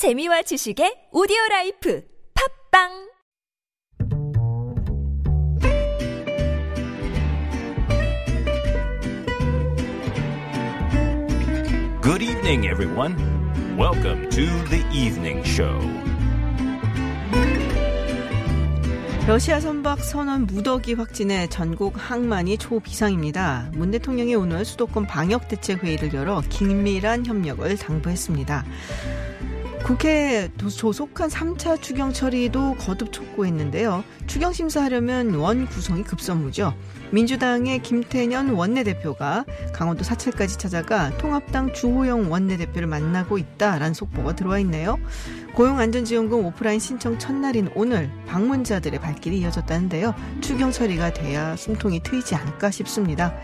[0.00, 2.88] 재미와 지식의 오디오 라이프 팟빵
[12.00, 13.14] Good evening, everyone.
[13.76, 15.78] Welcome to the evening show.
[19.28, 23.68] 러시아 선박 선원 무더기 확진에 전국 항만이 초비상입니다.
[23.74, 28.64] 문 대통령이 오늘 수도권 방역 대책 회의를 열어 긴밀한 협력을 당부했습니다.
[29.84, 34.04] 국회 조속한 3차 추경 처리도 거듭 촉구했는데요.
[34.26, 36.74] 추경 심사하려면 원 구성이 급선무죠.
[37.10, 44.98] 민주당의 김태년 원내대표가 강원도 사찰까지 찾아가 통합당 주호영 원내대표를 만나고 있다라는 속보가 들어와 있네요.
[45.54, 50.14] 고용안전지원금 오프라인 신청 첫날인 오늘 방문자들의 발길이 이어졌다는데요.
[50.40, 53.34] 추경 처리가 돼야 숨통이 트이지 않을까 싶습니다.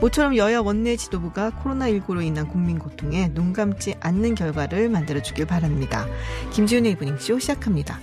[0.00, 6.06] 모처럼 여야 원내 지도부가 코로나19로 인한 국민 고통에 눈 감지 않는 결과를 만들어주길 바랍니다.
[6.52, 7.98] 김지훈의 이브닝쇼 시작합니다.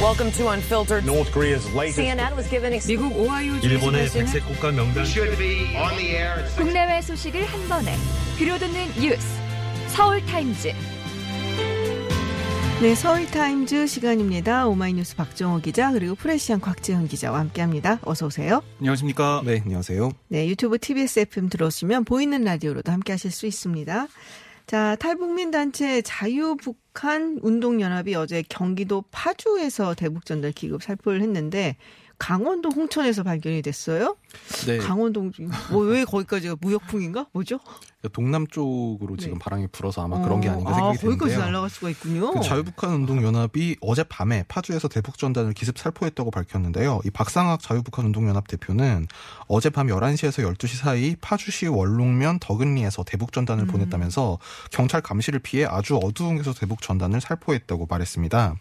[0.00, 1.04] Welcome to Unfiltered.
[1.04, 5.76] North Korea's latest CNN was given ex- 미국 오하이오 일본의 백색 국가 명단 should be
[5.76, 7.94] on the air at 국내외 소식을 한 번에
[8.38, 9.26] 들려듣는 뉴스
[9.88, 10.72] 서울 타임즈
[12.80, 14.66] 네, 서울타임즈 시간입니다.
[14.66, 17.98] 오마이뉴스 박정호 기자 그리고 프레시안 곽재훈 기자와 함께합니다.
[18.04, 18.62] 어서 오세요.
[18.78, 19.42] 안녕하십니까.
[19.44, 20.10] 네, 안녕하세요.
[20.28, 24.06] 네, 유튜브 TBS FM 들어오시면 보이는 라디오로도 함께하실 수 있습니다.
[24.66, 31.76] 자, 탈북민 단체 자유북한 운동연합이 어제 경기도 파주에서 대북전달 기급 살포를 했는데
[32.16, 34.16] 강원도 홍천에서 발견이 됐어요.
[34.66, 35.30] 네, 강원도
[35.70, 37.26] 뭐왜 거기까지가 무역풍인가?
[37.32, 37.58] 뭐죠?
[38.08, 39.38] 동남 쪽으로 지금 네.
[39.38, 41.38] 바람이 불어서 아마 그런 게 아닌가 생각이 아, 거기까지 드는데요.
[41.38, 42.32] 날아갈 수가 있군요.
[42.32, 47.00] 그 자유북한 운동연합이 어젯밤에 파주에서 대북 전단을 기습 살포했다고 밝혔는데요.
[47.04, 49.06] 이 박상학 자유북한 운동연합 대표는
[49.48, 53.66] 어젯밤 11시에서 12시 사이 파주시 원롱면 덕은리에서 대북 전단을 음.
[53.66, 54.38] 보냈다면서
[54.70, 58.54] 경찰 감시를 피해 아주 어두운 곳에서 대북 전단을 살포했다고 말했습니다.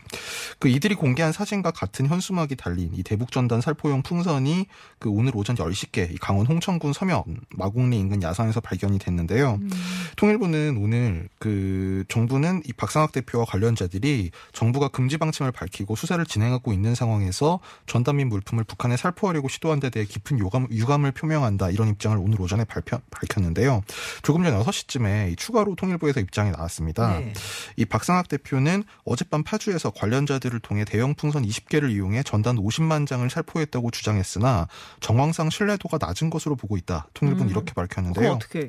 [0.60, 4.66] 그 이들이 공개한 사진과 같은 현수막이 달린 이 대북 전단 살포용 풍선이
[5.00, 7.24] 그 오늘 오전 10시께 이 강원 홍천군 서면
[7.56, 9.60] 마곡리 인근 야산에서 발견이 됐는데요.
[9.62, 9.70] 음.
[10.16, 16.96] 통일부는 오늘 그 정부는 이 박상학 대표와 관련자들이 정부가 금지 방침을 밝히고 수사를 진행하고 있는
[16.96, 22.18] 상황에서 전단 및 물품을 북한에 살포하려고 시도한 데 대해 깊은 유감, 유감을 표명한다 이런 입장을
[22.18, 23.84] 오늘 오전에 발표, 밝혔는데요.
[24.24, 27.20] 조금 전 6시쯤에 추가로 통일부에서 입장이 나왔습니다.
[27.20, 27.34] 네.
[27.76, 33.92] 이 박상학 대표는 어젯밤 파주에서 관련자들을 통해 대형 풍선 20개를 이용해 전단 50만 장을 살포했다고
[33.92, 34.68] 주장했으나
[35.00, 37.08] 정황상 신뢰도가 낮은 것으로 보고 있다.
[37.14, 37.50] 통일부는 음.
[37.52, 38.32] 이렇게 밝혔는데요.
[38.32, 38.68] 어떻게?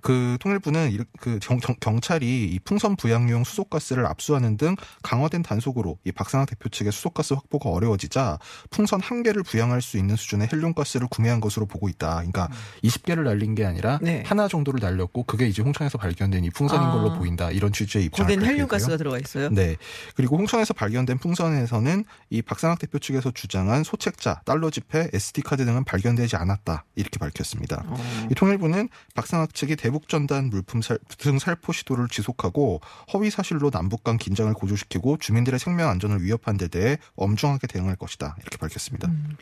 [0.00, 1.38] 그 통일부는 이- 그
[1.80, 7.34] 경, 찰이 이 풍선 부양용 수소가스를 압수하는 등 강화된 단속으로 이 박상학 대표 측의 수소가스
[7.34, 8.38] 확보가 어려워지자
[8.70, 12.16] 풍선 한 개를 부양할 수 있는 수준의 헬륨가스를 구매한 것으로 보고 있다.
[12.16, 12.48] 그러니까
[12.84, 14.04] 20개를 날린 게 아니라 음.
[14.04, 14.22] 네.
[14.26, 16.92] 하나 정도를 날렸고 그게 이제 홍천에서 발견된 이 풍선인 아.
[16.92, 17.50] 걸로 보인다.
[17.50, 18.48] 이런 취지의 입장을 밝혔고요.
[18.50, 19.48] 헬륨가스가 들어가 있어요.
[19.50, 19.76] 네.
[20.14, 25.84] 그리고 홍천에서 발견된 풍선에서는 이 박상학 대표 측에서 주장한 소책자, 달러 지폐, SD 카드 등은
[25.84, 26.84] 발견 되지 않았다.
[26.94, 27.84] 이렇게 밝혔습니다.
[27.86, 28.28] 어.
[28.30, 32.80] 이 통일부는 박상학 측이 대북 전단 물품 살, 등 살포 시도를 지속하고
[33.12, 38.36] 허위 사실로 남북 간 긴장을 고조시키고 주민들의 생명 안전을 위협한 데 대해 엄중하게 대응할 것이다.
[38.40, 39.08] 이렇게 밝혔습니다.
[39.08, 39.36] 음.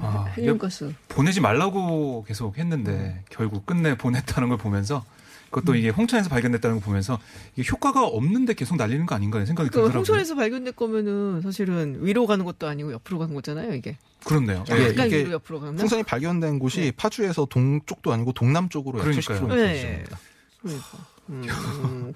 [0.00, 0.92] 아, 이게 헬륨가스.
[1.08, 5.04] 보내지 말라고 계속 했는데 결국 끝내 보냈다는 걸 보면서
[5.50, 7.18] 그것도 이게 홍천에서 발견됐다는 걸 보면서
[7.56, 9.98] 이게 효과가 없는데 계속 날리는 거 아닌가 생각이 그 들더라고요.
[9.98, 13.96] 홍천에서 발견될 거면은 사실은 위로 가는 것도 아니고 옆으로 가는 거잖아요, 이게.
[14.28, 14.64] 그렇네요.
[14.70, 14.88] 예, 예.
[14.90, 15.76] 약간 이게 옆으로 가나?
[15.76, 16.92] 풍선이 발견된 곳이 네.
[16.92, 19.48] 파주에서 동쪽도 아니고 동남 쪽으로 약 그러니까요.
[19.48, 19.74] 70km 네.
[19.74, 20.18] 있습니다.
[20.64, 20.80] 음,
[21.30, 22.14] 음.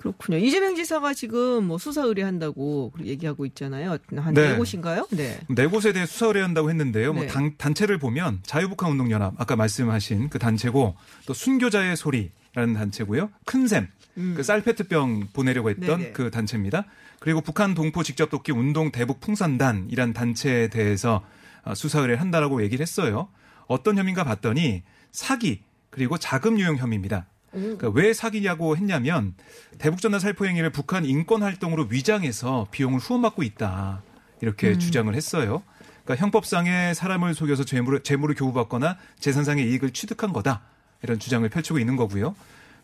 [0.00, 0.38] 그렇군요.
[0.38, 3.98] 이재명 지사가 지금 뭐 수사 의뢰한다고 얘기하고 있잖아요.
[4.16, 4.52] 한 네.
[4.52, 5.06] 네 곳인가요?
[5.10, 5.40] 네.
[5.48, 7.12] 네 곳에 대해 수사 의뢰한다고 했는데요.
[7.12, 7.28] 뭐 네.
[7.28, 10.94] 단, 단체를 보면 자유북한 운동연합 아까 말씀하신 그 단체고
[11.26, 13.30] 또 순교자의 소리라는 단체고요.
[13.44, 14.34] 큰샘 음.
[14.36, 16.12] 그 쌀페트병 보내려고 했던 네네.
[16.12, 16.84] 그 단체입니다.
[17.18, 21.41] 그리고 북한 동포 직접 돕기 운동 대북 풍선단이란 단체에 대해서 어,
[21.74, 23.28] 수사 의뢰를 한다라고 얘기를 했어요.
[23.66, 27.26] 어떤 혐의인가 봤더니 사기 그리고 자금 유용 혐의입니다.
[27.50, 29.34] 그러니까 왜 사기냐고 했냐면
[29.78, 34.02] 대북전단 살포 행위를 북한 인권 활동으로 위장해서 비용을 후원받고 있다
[34.40, 35.62] 이렇게 주장을 했어요.
[36.04, 40.62] 그러니까 형법상의 사람을 속여서 재물을, 재물을 교부받거나 재산상의 이익을 취득한 거다
[41.02, 42.34] 이런 주장을 펼치고 있는 거고요.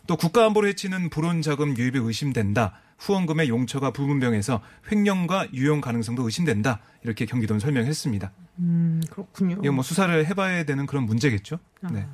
[0.07, 2.79] 또 국가안보를 해치는 불온 자금 유입이 의심된다.
[2.97, 4.61] 후원금의 용처가 불분명해서
[4.91, 6.79] 횡령과 유용 가능성도 의심된다.
[7.03, 8.31] 이렇게 경기도는 설명했습니다.
[8.59, 9.57] 음, 그렇군요.
[9.63, 11.59] 이거 뭐 수사를 해봐야 되는 그런 문제겠죠.
[11.91, 12.05] 네.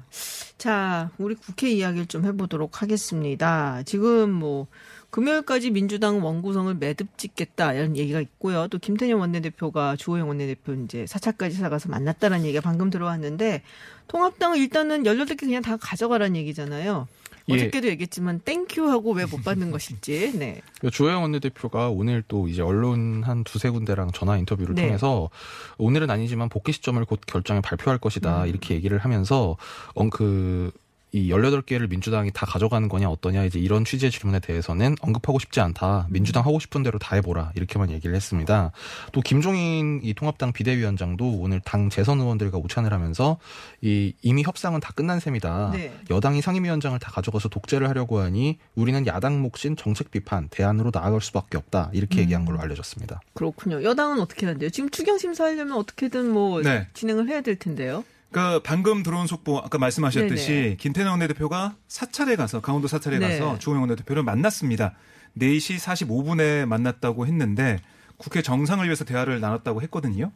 [0.58, 3.82] 자, 우리 국회 이야기를 좀 해보도록 하겠습니다.
[3.84, 4.68] 지금 뭐,
[5.10, 8.68] 금요일까지 민주당 원구성을 매듭 짓겠다 이런 얘기가 있고요.
[8.68, 13.64] 또 김태년 원내대표가 주호영 원내대표 이제 사찰까지 찾아가서 만났다라는 얘기가 방금 들어왔는데
[14.10, 17.08] 통합당은 일단은 18개 그냥 다 가져가라는 얘기잖아요.
[17.50, 17.54] 예.
[17.56, 20.32] 어저께도 얘기했지만 thank you 하고 왜 못 받는 것일지.
[20.38, 20.62] 네.
[20.92, 24.84] 주호영 원내대표가 오늘 또 이제 언론 한 두세 군데랑 전화 인터뷰를 네.
[24.84, 25.30] 통해서
[25.78, 28.48] 오늘은 아니지만 복귀 시점을 곧 결정에 발표할 것이다 음.
[28.48, 29.58] 이렇게 얘기를 하면서
[29.94, 30.72] 엉그
[31.16, 36.08] 이 18개를 민주당이 다 가져가는 거냐 어떠냐 이제 이런 취지의 질문에 대해서는 언급하고 싶지 않다.
[36.10, 37.54] 민주당 하고 싶은 대로 다 해보라.
[37.56, 38.74] 이렇게만 얘기를 했습니다.
[39.14, 43.38] 또 김종인 이 통합당 비대위원장도 오늘 당 재선 의원들과 오찬을 하면서
[43.82, 45.72] 이 이미 협상은 다 끝난 셈이다.
[45.72, 45.98] 네.
[46.10, 51.58] 여당이 상임위원장을 다 가져가서 독재를 하려고 하니 우리는 야당 몫인 정책 비판, 대안으로 나아갈 수밖에
[51.58, 51.92] 없다.
[51.94, 53.22] 이렇게 얘기한 걸로 알려졌습니다.
[53.34, 53.84] 그렇군요.
[53.84, 54.70] 여당은 어떻게 한대요?
[54.70, 56.90] 지금 추경 심사하려면 어떻게든 뭐 네.
[56.94, 58.04] 진행을 해야 될 텐데요.
[58.36, 60.76] 그 방금 들어온 속보 아까 말씀하셨듯이 네네.
[60.76, 63.30] 김태년 원내대표가 사찰에 가서 강원도 사찰에 네.
[63.40, 64.94] 가서 주호영 원내대표를 만났습니다.
[65.40, 67.80] 4시 45분에 만났다고 했는데
[68.18, 70.34] 국회 정상을 위해서 대화를 나눴다고 했거든요.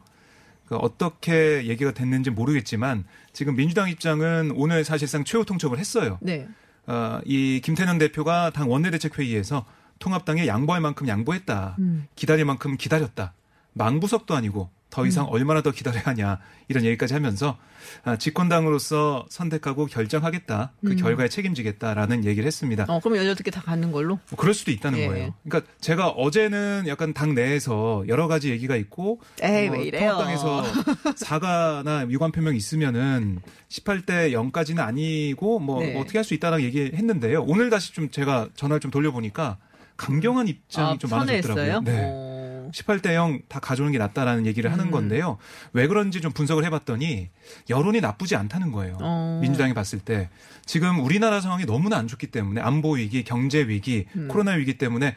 [0.64, 3.04] 그 어떻게 얘기가 됐는지 모르겠지만
[3.34, 6.16] 지금 민주당 입장은 오늘 사실상 최후 통첩을 했어요.
[6.22, 6.48] 네.
[6.86, 9.66] 어, 이 김태년 대표가 당 원내대책회의에서
[9.98, 11.76] 통합당에 양보할 만큼 양보했다.
[11.78, 12.06] 음.
[12.16, 13.34] 기다릴 만큼 기다렸다.
[13.74, 15.30] 망부석도 아니고 더 이상 음.
[15.32, 16.38] 얼마나 더 기다려야 하냐
[16.68, 17.56] 이런 얘기까지 하면서
[18.04, 20.72] 아, 집권당으로서 선택하고 결정하겠다.
[20.84, 20.96] 그 음.
[20.96, 22.84] 결과에 책임지겠다라는 얘기를 했습니다.
[22.88, 24.18] 어, 그럼 18개 다 갖는 걸로?
[24.30, 25.06] 뭐 그럴 수도 있다는 예.
[25.08, 25.34] 거예요.
[25.44, 30.10] 그러니까 제가 어제는 약간 당 내에서 여러 가지 얘기가 있고 에이, 뭐왜 이래요?
[30.12, 30.64] 통합당에서
[31.16, 35.92] 사과나 유감 표명 있으면은 18대 0까지는 아니고 뭐, 네.
[35.92, 37.42] 뭐 어떻게 할 수 있다라고 얘기했는데요.
[37.48, 39.56] 오늘 다시 좀 제가 전화를 좀 돌려보니까
[40.00, 41.80] 강경한 입장이 아, 좀 많아졌더라고요.
[41.82, 42.00] 네.
[42.02, 42.70] 어.
[42.72, 44.90] 18대 0 다 가져오는 게 낫다라는 얘기를 하는 음.
[44.90, 45.36] 건데요.
[45.74, 47.28] 왜 그런지 좀 분석을 해봤더니
[47.68, 48.96] 여론이 나쁘지 않다는 거예요.
[49.00, 49.40] 어.
[49.42, 50.30] 민주당이 봤을 때
[50.64, 54.28] 지금 우리나라 상황이 너무나 안 좋기 때문에 안보 위기, 경제 위기, 음.
[54.28, 55.16] 코로나 위기 때문에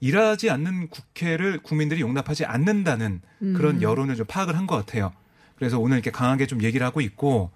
[0.00, 3.54] 일하지 않는 국회를 국민들이 용납하지 않는다는 음.
[3.54, 5.12] 그런 여론을 좀 파악을 한 것 같아요.
[5.56, 7.50] 그래서 오늘 이렇게 강하게 좀 얘기를 하고 있고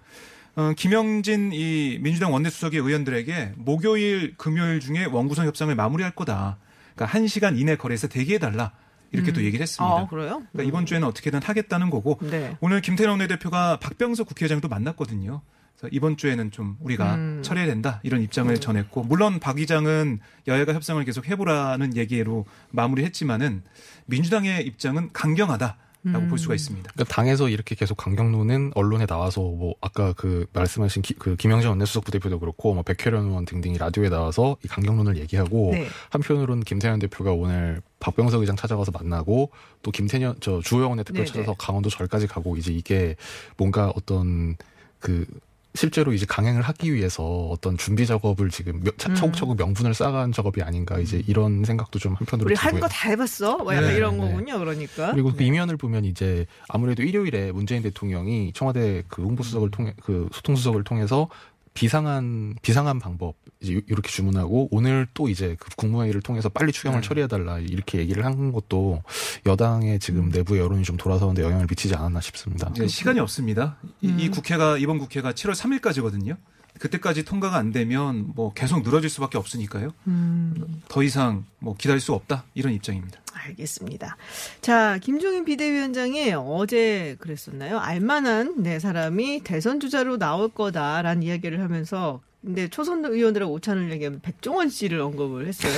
[0.61, 6.59] 어, 김영진 이 민주당 원내수석의 의원들에게 목요일, 금요일 중에 원구성 협상을 마무리할 거다.
[6.95, 8.73] 그러니까 한 시간 이내 거리에서 대기해달라.
[9.13, 9.93] 이렇게 또 얘기를 했습니다.
[9.93, 10.43] 아, 그래요?
[10.53, 12.57] 그러니까 이번 주에는 어떻게든 하겠다는 거고 네.
[12.61, 15.41] 오늘 김태년 원내대표가 박병석 국회의장도 만났거든요.
[15.77, 17.43] 그래서 이번 주에는 좀 우리가 음.
[17.43, 23.65] 처리해야 된다 이런 입장을 전했고 물론 박 의장은 여야가 협상을 계속 해보라는 얘기로 마무리했지만은
[24.07, 26.29] 민주당의 입장은 강경하다 라고 음.
[26.29, 26.91] 볼 수가 있습니다.
[26.95, 32.05] 그러니까 당에서 이렇게 계속 강경노는 언론에 나와서 뭐 아까 그 말씀하신 기, 그 김영재 원내수석
[32.05, 35.87] 부대표도 그렇고 뭐 백혜련 의원 등등이 라디오에 나와서 이 강경론을 얘기하고 네.
[36.09, 39.51] 한편으로는 김태년 대표가 오늘 박병석 의장 찾아가서 만나고
[39.83, 41.45] 또 김태년 저 주호영 원내 대표 를 네네.
[41.45, 43.17] 찾아서 강원도 절까지 가고 이제 이게
[43.59, 44.57] 뭔가 어떤
[45.01, 45.27] 그
[45.75, 49.15] 실제로 이제 강행을 하기 위해서 어떤 준비 작업을 지금 차- 음.
[49.15, 52.81] 차곡차곡 명분을 쌓아간 작업이 아닌가 이제 이런 생각도 좀 한편으로 우리 한.
[52.81, 53.59] 거 다 해봤어?
[53.59, 54.27] 뭐 약간 네, 이런 네.
[54.27, 55.13] 거군요, 그러니까.
[55.13, 60.83] 그리고 그 이면을 보면 이제 아무래도 일요일에 문재인 대통령이 청와대 그 홍보수석을 통해 그 소통수석을
[60.83, 61.29] 통해서
[61.75, 67.09] 비상한 비상한 방법 이제 이렇게 주문하고 오늘 또 이제 그 국무회의를 통해서 빨리 추경을 네.
[67.09, 69.03] 처리해달라 이렇게 얘기를 한 것도
[69.47, 70.31] 여당의 지금 음.
[70.31, 72.71] 내부 여론이 좀 돌아서는데 영향을 미치지 않았나 싶습니다.
[72.73, 73.77] 이제 시간이 없습니다.
[74.01, 74.31] 이, 이 음.
[74.31, 76.37] 국회가 이번 국회가 7월 3일까지거든요.
[76.81, 79.93] 그때까지 통과가 안 되면 뭐 계속 늘어질 수밖에 없으니까요.
[80.07, 83.21] 음, 더 이상 뭐 기다릴 수 없다 이런 입장입니다.
[83.33, 84.17] 알겠습니다.
[84.61, 87.79] 자, 김종인 비대위원장이 어제 그랬었나요?
[87.79, 94.71] 알만한 네 사람이 대선 주자로 나올 거다라는 이야기를 하면서 근데 초선 의원들하고 오찬을 얘기하면 백종원
[94.71, 95.73] 씨를 언급을 했어요.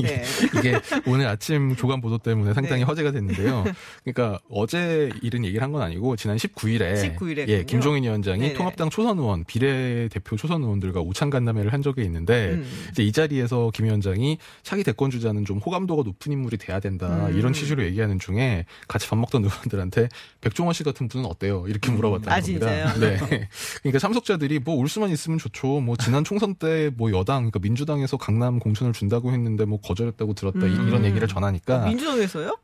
[0.00, 0.22] 네.
[0.58, 2.84] 이게 오늘 아침 조간 보도 때문에 상당히 네.
[2.86, 3.64] 화제가 됐는데요.
[4.04, 8.54] 그러니까 어제 이런 얘기를 한 건 아니고 지난 19일에 19일 에 예, 김종인 위원장이 네네.
[8.54, 12.64] 통합당 초선 의원, 비례대표 초선 의원들과 오찬 간담회를 한 적이 있는데 음.
[12.92, 17.36] 이제 이 자리에서 김 위원장이 차기 대권 주자는 좀 호감도가 높은 인물이 돼야 된다 음.
[17.36, 20.08] 이런 취지로 얘기하는 중에 같이 밥 먹던 의원들한테
[20.40, 21.64] 백종원 씨 같은 분은 어때요?
[21.66, 22.66] 이렇게 물어봤다는 아, 겁니다.
[22.94, 23.00] 진짜요?
[23.00, 23.48] 네.
[23.82, 25.80] 그러니까 참석자들이 뭐 올 수만 있으면 좋죠.
[25.80, 30.66] 뭐 지난 총선 때 뭐 여당 그러니까 민주당에서 강남 공천을 준다고 했는데 뭐 거절했다고 들었다
[30.66, 30.88] 이- 음.
[30.88, 32.56] 이런 얘기를 전하니까 민주당에서요?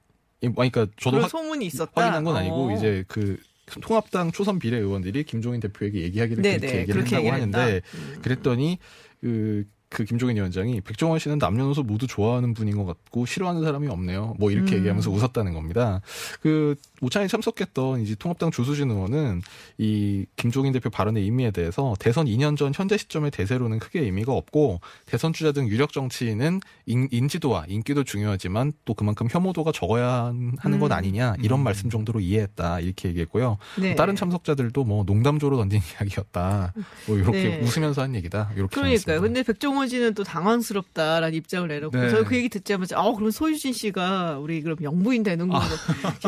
[0.42, 1.92] 이- 그러니까 저도 확, 소문이 있었다.
[1.94, 2.72] 확인한 건 아니고 어.
[2.76, 3.38] 이제 그
[3.82, 7.80] 통합당 초선 비례 의원들이 김종인 대표에게 얘기하기를 네네, 그렇게 얘기를 그렇게 한다고 하는데.
[7.94, 8.18] 음.
[8.22, 8.78] 그랬더니
[9.20, 14.34] 그, 그 김종인 위원장이 백종원 씨는 남녀노소 모두 좋아하는 분인 것 같고 싫어하는 사람이 없네요.
[14.38, 14.78] 뭐 이렇게 음.
[14.78, 16.00] 얘기하면서 웃었다는 겁니다.
[16.40, 19.42] 그 오찬에 참석했던 이제 통합당 조수진 의원은
[19.78, 24.80] 이 김종인 대표 발언의 의미에 대해서 대선 2년 전 현재 시점의 대세로는 크게 의미가 없고
[25.06, 30.86] 대선 주자 등 유력 정치인은 인, 인지도와 인기도 중요하지만 또 그만큼 혐오도가 적어야 하는 것
[30.86, 30.92] 음.
[30.92, 31.64] 아니냐 이런 음.
[31.64, 33.58] 말씀 정도로 이해했다 이렇게 얘기했고요.
[33.78, 33.94] 네.
[33.94, 36.74] 다른 참석자들도 뭐 농담조로 던진 이야기였다.
[37.06, 37.60] 뭐 이렇게 네.
[37.60, 38.52] 웃으면서 한 얘기다.
[38.56, 39.20] 이렇게 그러니까요.
[39.20, 42.10] 근데 백종원 씨는 또 당황스럽다라는 입장을 내놓고 네.
[42.10, 45.64] 저는 그 얘기 듣자마자 아 그럼 소유진 씨가 우리 그럼 영부인 되는 거고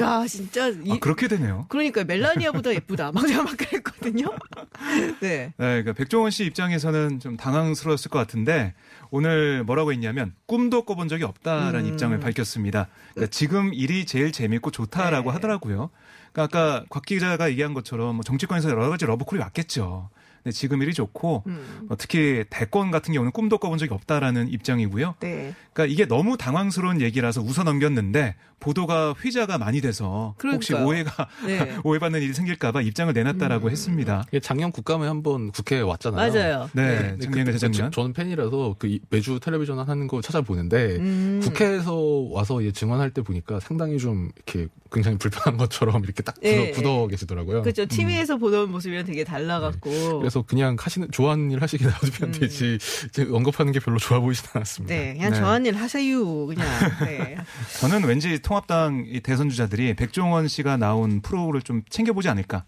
[0.00, 1.66] 야 진짜 이, 아, 그렇게 되네요.
[1.69, 4.26] 그러니까 멜라니아보다 예쁘다 막 제가 막 그랬거든요.
[5.21, 5.47] 네.
[5.47, 8.75] 네, 그러니까 백종원 씨 입장에서는 좀 당황스러웠을 것 같은데
[9.11, 11.87] 오늘 뭐라고 했냐면 꿈도 꿔본 적이 없다라는 음.
[11.87, 12.88] 입장을 밝혔습니다.
[13.12, 15.35] 그러니까 지금 일이 제일 재밌고 좋다라고 네.
[15.35, 15.90] 하더라고요.
[16.33, 20.11] 그러니까 아까 곽 기자가 얘기한 것처럼 뭐 정치권에서 여러 가지 러브콜이 왔겠죠.
[20.42, 21.84] 근데 지금 일이 좋고 음.
[21.88, 25.14] 뭐 특히 대권 같은 경우는 꿈도 꿔본 적이 없다라는 입장이고요.
[25.20, 25.54] 네.
[25.72, 30.87] 그러니까 이게 너무 당황스러운 얘기라서 웃어 넘겼는데 보도가 회자가 많이 돼서 혹시 그러니까요.
[30.87, 31.76] 오해가 네.
[31.82, 34.25] 오해받는 일이 생길까봐 입장을 내놨다라고 했습니다.
[34.28, 36.32] 이게 작년 국감에 한번 국회에 왔잖아요.
[36.32, 36.70] 맞아요.
[36.72, 37.90] 네, 작년과 그- 재작년.
[37.90, 41.40] 저- 저는 팬이라서 그 이- 매주 텔레비전 하는 거 찾아보는데 음.
[41.42, 41.94] 국회에서
[42.30, 46.70] 와서 이제 증언할 때 보니까 상당히 좀 이렇게 굉장히 불편한 것처럼 이렇게 딱 굳어, 예,
[46.70, 47.62] 굳어 계시더라고요.
[47.62, 47.87] 그렇죠.
[47.87, 49.90] TV에서 보던 모습이랑 되게 달라갖고.
[49.90, 50.22] 음.
[50.33, 52.41] 그래서 그냥 하시는 좋아하는 일 하시게 놔두면 음.
[52.41, 54.95] 되지 이제 언급하는 게 별로 좋아 보이진 않았습니다.
[54.95, 55.39] 네, 그냥 네.
[55.39, 56.47] 저한 일 하세요.
[56.47, 56.67] 그냥.
[57.05, 57.37] 네.
[57.81, 62.65] 저는 왠지 통합당 이 대선 주자들이 백종원 씨가 나온 프로를 좀 챙겨보지 않을까.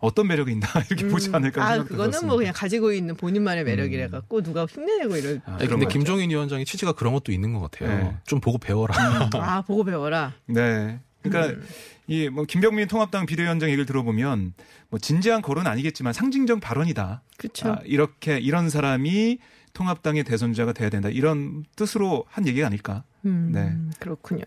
[0.00, 2.26] 어떤 매력이 있나 이렇게 보지 않을까 아, 그거는 들었습니다.
[2.26, 5.40] 뭐 그냥 가지고 있는 본인만의 매력이라 갖고 누가 흉내내고 이럴.
[5.46, 7.98] 아, 근데 것 김종인 위원장의 취지가 그런 것도 있는 것 같아요.
[7.98, 8.16] 네.
[8.26, 8.94] 좀 보고 배워라.
[9.32, 10.34] 아, 보고 배워라.
[10.46, 11.00] 네.
[11.22, 11.60] 그러니까
[12.08, 12.12] 음.
[12.12, 14.54] 이뭐 김병민 통합당 비대위원장 얘기를 들어보면
[14.90, 17.22] 뭐 진지한 거론 아니겠지만 상징적 발언이다.
[17.36, 17.68] 그렇죠.
[17.68, 19.38] 아, 이렇게 이런 사람이
[19.74, 21.08] 통합당의 대선 주자가 돼야 된다.
[21.08, 23.04] 이런 뜻으로 한 얘기가 아닐까.
[23.24, 23.76] 음, 네.
[24.00, 24.44] 그렇군요.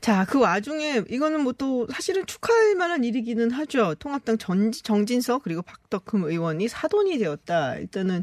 [0.00, 3.96] 자, 그 와중에 이거는 뭐 또 사실은 축하할 만한 일이기는 하죠.
[3.96, 7.76] 통합당 전, 정진석 그리고 박덕흠 의원이 사돈이 되었다.
[7.76, 8.22] 일단은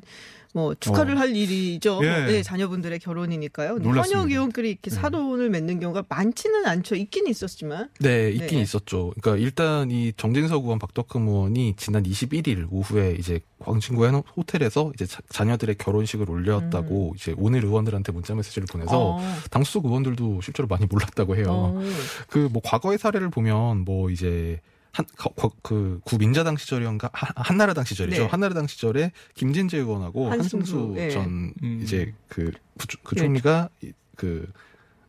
[0.55, 1.19] 뭐 축하를 어.
[1.19, 1.99] 할 일이죠.
[2.01, 2.09] 예.
[2.09, 3.79] 뭐, 네, 자녀분들의 결혼이니까요.
[3.79, 4.19] 놀랐습니다.
[4.19, 4.95] 현역 의원끼리 이렇게 네.
[4.95, 6.95] 사돈을 맺는 경우가 많지는 않죠.
[6.95, 7.89] 있긴 있었지만.
[7.99, 8.61] 네, 있긴 네.
[8.61, 9.13] 있었죠.
[9.19, 15.05] 그러니까 일단 이 정진석 의원, 박덕흠 의원이 지난 21일 오후에 이제 광진구의 한 호텔에서 이제
[15.05, 19.23] 자, 자녀들의 결혼식을 올렸다고 이제 오늘 의원들한테 문자 메시지를 보내서 음.
[19.25, 19.35] 어.
[19.51, 21.47] 당수석 의원들도 실제로 많이 몰랐다고 해요.
[21.49, 21.81] 어.
[22.29, 24.61] 그뭐 과거의 사례를 보면 뭐 이제
[24.95, 28.23] 한그 구민자당 시절이었가 한- 한나라당 시절이죠.
[28.23, 28.27] 네.
[28.29, 31.09] 한나라당 시절에 김진재 의원하고 한승수, 한승수 네.
[31.09, 31.79] 전 음.
[31.81, 33.21] 이제 그, 부- 그 네.
[33.21, 34.51] 총리가 이- 그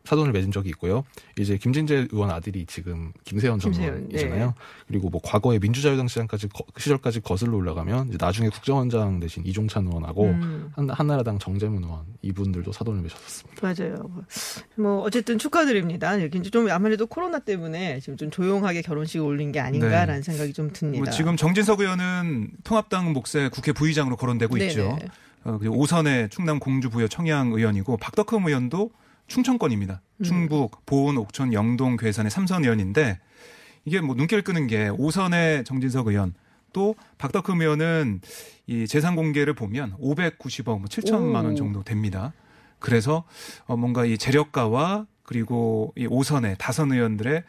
[0.07, 1.03] 사돈을 맺은 적이 있고요.
[1.37, 4.45] 이제 김진재 의원 아들이 지금 김세현 전 의원이잖아요.
[4.47, 4.53] 네.
[4.87, 10.23] 그리고 뭐 과거에 민주자유당 시장까지 거- 시절까지 거슬러 올라가면 이제 나중에 국정원장 되신 이종찬 의원하고
[10.25, 10.71] 음.
[10.75, 13.61] 한, 한나라당 정재문 의원 이분들도 사돈을 맺었습니다.
[13.61, 14.09] 맞아요.
[14.77, 16.15] 뭐 어쨌든 축하드립니다.
[16.15, 20.71] 이렇게 이제 좀 아무래도 코로나 때문에 지금 좀 조용하게 결혼식을 올린 게 아닌가라는 생각이 좀
[20.71, 21.03] 듭니다.
[21.03, 24.67] 뭐 지금 정진석 의원은 통합당 몫의 국회 부의장으로 거론되고 네네.
[24.71, 24.97] 있죠.
[25.43, 28.89] 어, 그리고 오선의 충남 공주 부여 청양 의원이고 박덕흠 의원도
[29.27, 30.01] 충청권입니다.
[30.17, 30.23] 음.
[30.23, 33.19] 충북, 보은, 옥천, 영동, 괴산의 삼선 의원인데
[33.85, 36.33] 이게 뭐 눈길 끄는 게 오선의 정진석 의원
[36.73, 38.21] 또 박덕흠 의원은
[38.67, 41.45] 이 재산 공개를 보면 590억, 뭐 7천만 오.
[41.45, 42.33] 원 정도 됩니다.
[42.79, 43.23] 그래서
[43.65, 47.41] 어, 뭔가 이 재력가와 그리고 이 오선의 다선 의원들의 어,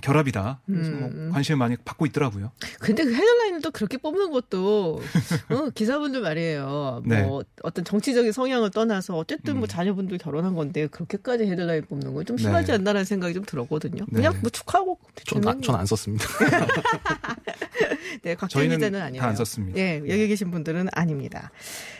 [0.00, 0.60] 결합이다.
[0.64, 1.30] 그래서 뭐 음.
[1.32, 2.52] 관심을 많이 받고 있더라고요.
[2.80, 5.02] 근데 그 헤드라인을 또 그렇게 뽑는 것도
[5.50, 7.02] 어, 기사분들 말이에요.
[7.04, 7.22] 네.
[7.22, 9.68] 뭐 어떤 정치적인 성향을 떠나서 어쨌든 뭐 음.
[9.68, 12.74] 자녀분들 결혼한 건데 그렇게까지 헤드라인 뽑는 건 좀 심하지 네.
[12.74, 14.04] 않나라는 생각이 좀 들었거든요.
[14.08, 14.16] 네.
[14.16, 16.24] 그냥 뭐 축하하고 전, 전안 썼습니다.
[18.22, 19.20] 네, 저희는 기자는 아니에요.
[19.20, 19.76] 다안 썼습니다.
[19.76, 21.50] 네, 여기 계신 분들은 아닙니다.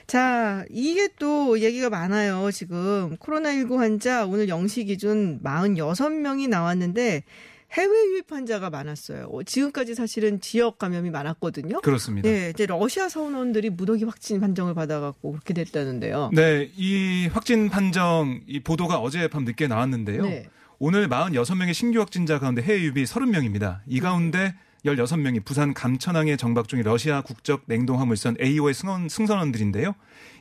[0.07, 2.51] 자, 이게 또 얘기가 많아요.
[2.53, 7.25] 지금 코로나19 환자 오늘 0시 기준 46명이 나왔는데
[7.73, 9.29] 해외 유입 환자가 많았어요.
[9.31, 11.81] 어, 지금까지 사실은 지역 감염이 많았거든요.
[11.81, 12.29] 그렇습니다.
[12.29, 16.31] 네, 이제 러시아 선원들이 무더기 확진 판정을 받아갖고 그렇게 됐다는데요.
[16.35, 20.23] 네, 이 확진 판정 이 보도가 어젯밤 늦게 나왔는데요.
[20.23, 20.49] 네.
[20.79, 23.81] 오늘 46명의 신규 확진자 가운데 해외 유입이 30명입니다.
[23.87, 29.95] 이 가운데 16명이 부산 감천항에 정박 중인 러시아 국적 냉동화물선 AO의 승원, 승선원들인데요.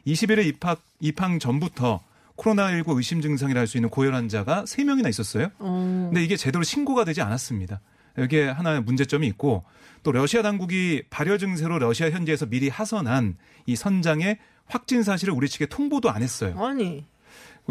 [0.08, 2.02] 21일 입학 입항 전부터
[2.42, 5.50] 코로나19 의심 증상이라 할 수 있는 고열 환자가 3명이나 있었어요.
[5.60, 7.80] 어, 근데 이게 제대로 신고가 되지 않았습니다.
[8.18, 9.64] 여기에 하나의 문제점이 있고
[10.04, 15.68] 또 러시아 당국이 발열 증세로 러시아 현지에서 미리 하선한 이 선장의 확진 사실을 우리 측에
[15.68, 16.56] 통보도 안 했어요.
[16.58, 17.06] 아니.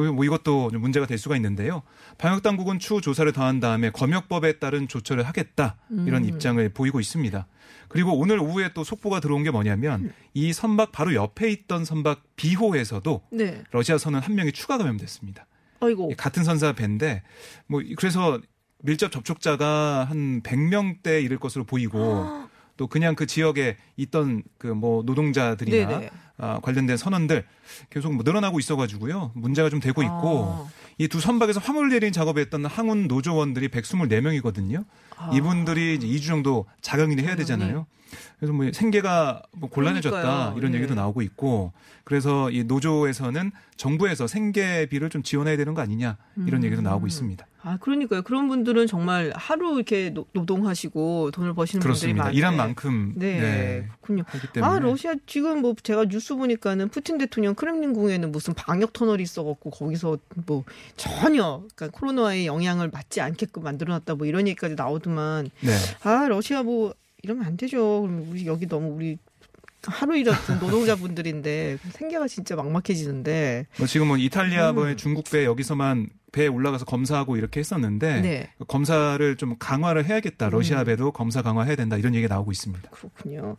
[0.07, 1.83] 뭐 이것도 좀 문제가 될 수가 있는데요.
[2.19, 5.76] 방역 당국은 추후 조사를 더한 다음에 검역법에 따른 조처를 하겠다
[6.07, 6.28] 이런 음.
[6.28, 7.47] 입장을 보이고 있습니다.
[7.88, 13.23] 그리고 오늘 오후에 또 속보가 들어온 게 뭐냐면 이 선박 바로 옆에 있던 선박 비호에서도
[13.33, 13.62] 네.
[13.73, 15.47] 러시아 선원 한 명이 추가 감염됐습니다.
[15.80, 16.12] 아이고.
[16.16, 17.23] 같은 선사 배인데
[17.66, 18.38] 뭐 그래서
[18.83, 25.88] 밀접 접촉자가 한 100명대 이를 것으로 보이고 또 그냥 그 지역에 있던 그 뭐 노동자들이나
[25.88, 26.11] 네네.
[26.40, 27.44] 아, 관련된 선원들
[27.90, 30.80] 계속 뭐 늘어나고 있어가지고요 문제가 좀 되고 있고 아.
[30.99, 34.85] 이두 선박에서 화물 내리는 작업했던 항운 노조원들이 124명이거든요.
[35.16, 35.30] 아.
[35.32, 37.87] 이분들이 이제 2주 정도 자가격리 해야 되잖아요.
[38.38, 40.59] 그래서 뭐 생계가 뭐 곤란해졌다 그러니까요.
[40.59, 40.78] 이런 예.
[40.78, 41.73] 얘기도 나오고 있고
[42.04, 46.16] 그래서 이 노조에서는 정부에서 생계비를 좀 지원해야 되는 거 아니냐
[46.47, 47.47] 이런 얘기도 나오고 있습니다.
[47.62, 48.23] 아, 그러니까요.
[48.23, 52.25] 그런 분들은 정말 하루 이렇게 노, 노동하시고 돈을 버시는 그렇습니다.
[52.25, 52.69] 분들이 일한 많은데.
[52.69, 54.25] 만큼 네, 네, 그렇군요.
[54.62, 60.19] 아, 러시아 지금 뭐 제가 뉴스 보니까는 푸틴 대통령 크렘린궁에는 무슨 방역 터널이 있어갖고 거기서
[60.47, 60.64] 뭐
[60.97, 65.73] 전혀 그러니까 코로나의 영향을 받지 않게끔 만들어놨다 뭐 이런 얘기까지 나오더만 네.
[66.02, 68.02] 아 러시아 뭐 이러면 안 되죠.
[68.02, 69.19] 그럼 우리 여기 너무 우리
[69.83, 73.67] 하루 일하던 노동자분들인데 생계가 진짜 막막해지는데.
[73.79, 74.75] 뭐 지금 뭐 이탈리아 음.
[74.75, 78.50] 뭐 중국 배 여기서만 배에 올라가서 검사하고 이렇게 했었는데 네.
[78.58, 78.64] 음.
[78.68, 80.50] 검사를 좀 강화를 해야겠다.
[80.50, 81.96] 러시아 배도 검사 강화해야 된다.
[81.96, 82.90] 이런 얘기가 나오고 있습니다.
[82.90, 83.56] 그렇군요.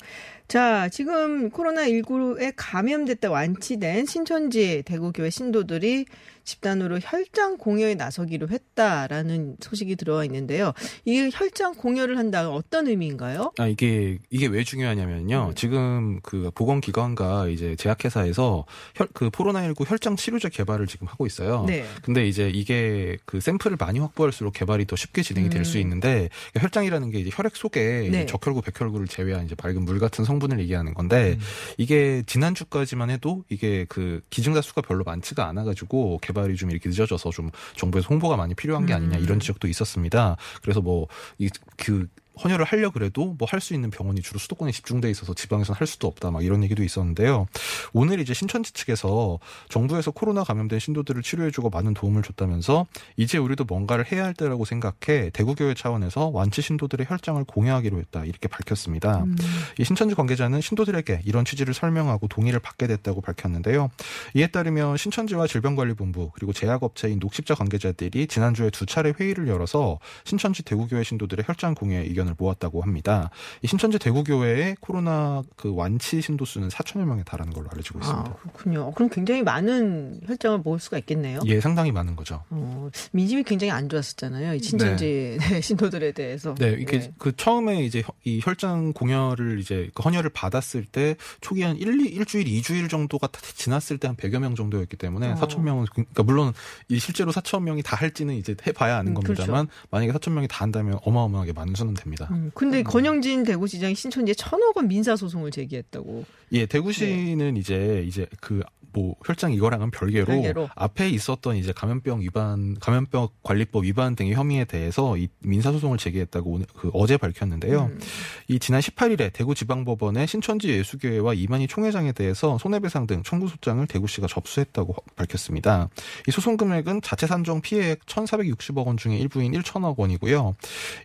[0.47, 6.05] 자, 지금 코로나19에 감염됐다 완치된 신천지 대구교회 신도들이
[6.43, 10.73] 집단으로 혈장 공여에 나서기로 했다라는 소식이 들어와 있는데요.
[11.05, 13.53] 이 혈장 공여를 한다 어떤 의미인가요?
[13.57, 15.49] 아 이게 이게 왜 중요하냐면요.
[15.49, 15.55] 음.
[15.55, 21.65] 지금 그 보건 기관과 이제 제약회사에서 혈, 그 코로나19 혈장 치료제 개발을 지금 하고 있어요.
[21.67, 21.85] 네.
[22.01, 25.82] 근데 이제 이게 그 샘플을 많이 확보할수록 개발이 더 쉽게 진행이 될수 음.
[25.82, 28.25] 있는데 혈장이라는 게 이제 혈액 속에 네.
[28.25, 31.38] 적혈구, 백혈구를 제외한 이제 밝은 물 같은 성분을 얘기하는 건데
[31.77, 37.30] 이게 지난 주까지만 해도 이게 그 기증자 수가 별로 많지가 않아가지고 개발이 좀 이렇게 늦어져서
[37.32, 39.24] 좀 정부에서 홍보가 많이 필요한 게 아니냐 음.
[39.24, 40.38] 이런 지적도 있었습니다.
[40.62, 41.08] 그래서 뭐
[41.39, 42.08] 이 그
[42.43, 46.07] 헌혈을 하려 그래도 뭐 할 수 있는 병원이 주로 수도권에 집중돼 있어서 지방에서는 할 수도
[46.07, 47.47] 없다 막 이런 얘기도 있었는데요.
[47.93, 54.11] 오늘 이제 신천지 측에서 정부에서 코로나 감염된 신도들을 치료해주고 많은 도움을 줬다면서 이제 우리도 뭔가를
[54.11, 59.23] 해야 할 때라고 생각해 대구교회 차원에서 완치 신도들의 혈장을 공유하기로 했다 이렇게 밝혔습니다.
[59.23, 59.35] 음.
[59.77, 63.89] 이 신천지 관계자는 신도들에게 이런 취지를 설명하고 동의를 받게 됐다고 밝혔는데요.
[64.35, 71.03] 이에 따르면 신천지와 질병관리본부 그리고 제약업체인 녹십자 관계자들이 지난주에 두 차례 회의를 열어서 신천지 대구교회
[71.03, 73.29] 신도들의 혈장 공유에 의견을 모았다고 합니다.
[73.61, 78.29] 이 신천지 대구교회의 코로나 그 완치 신도 수는 4천여 명에 달하는 걸로 알려지고 있습니다.
[78.29, 78.91] 아, 그렇군요.
[78.91, 81.39] 그럼 굉장히 많은 혈장을 모을 수가 있겠네요.
[81.45, 82.43] 예, 상당히 많은 거죠.
[82.49, 84.53] 어, 민심이 굉장히 안 좋았었잖아요.
[84.55, 86.55] 이 신천지 신도들에 대해서.
[86.55, 87.13] 네, 이게 네.
[87.17, 92.01] 그 처음에 이제 혀- 이 혈장 공여를 이제 그 헌혈을 받았을 때 초기 한 1,
[92.01, 95.35] 2, 일주일, 2주일 정도가 다 지났을 때 한 100여 명 정도였기 때문에 어.
[95.35, 96.53] 4천 명은 그러니까 물론
[96.89, 100.63] 이 실제로 4천 명이 다 할지는 이제 해봐야 아는 음, 겁니다만 만약에 4천 명이 다
[100.65, 102.11] 한다면 어마어마하게 많은 수는 됩니다.
[102.32, 106.26] 음, 근데 권영진 대구시장이 신천지에 천억 원 민사 소송을 제기했다고.
[106.51, 110.69] 예, 대구시는 이제 이제 그 뭐 혈장 이거랑은 별개로, 별개로.
[110.75, 116.51] 앞에 있었던 이제 감염병 위반, 감염병 관리법 위반 등의 혐의에 대해서 이 민사 소송을 제기했다고
[116.51, 117.85] 오늘 그 어제 밝혔는데요.
[117.85, 117.99] 음.
[118.47, 124.95] 이 지난 18일에 대구지방법원에 신천지 예수교회와 이만희 총회장에 대해서 손해배상 등 청구 소장을 대구시가 접수했다고
[125.15, 125.89] 밝혔습니다.
[126.27, 130.55] 이 소송 금액은 자체 산정 피해액 1,460억 원 중에 일부인 1천억 원이고요.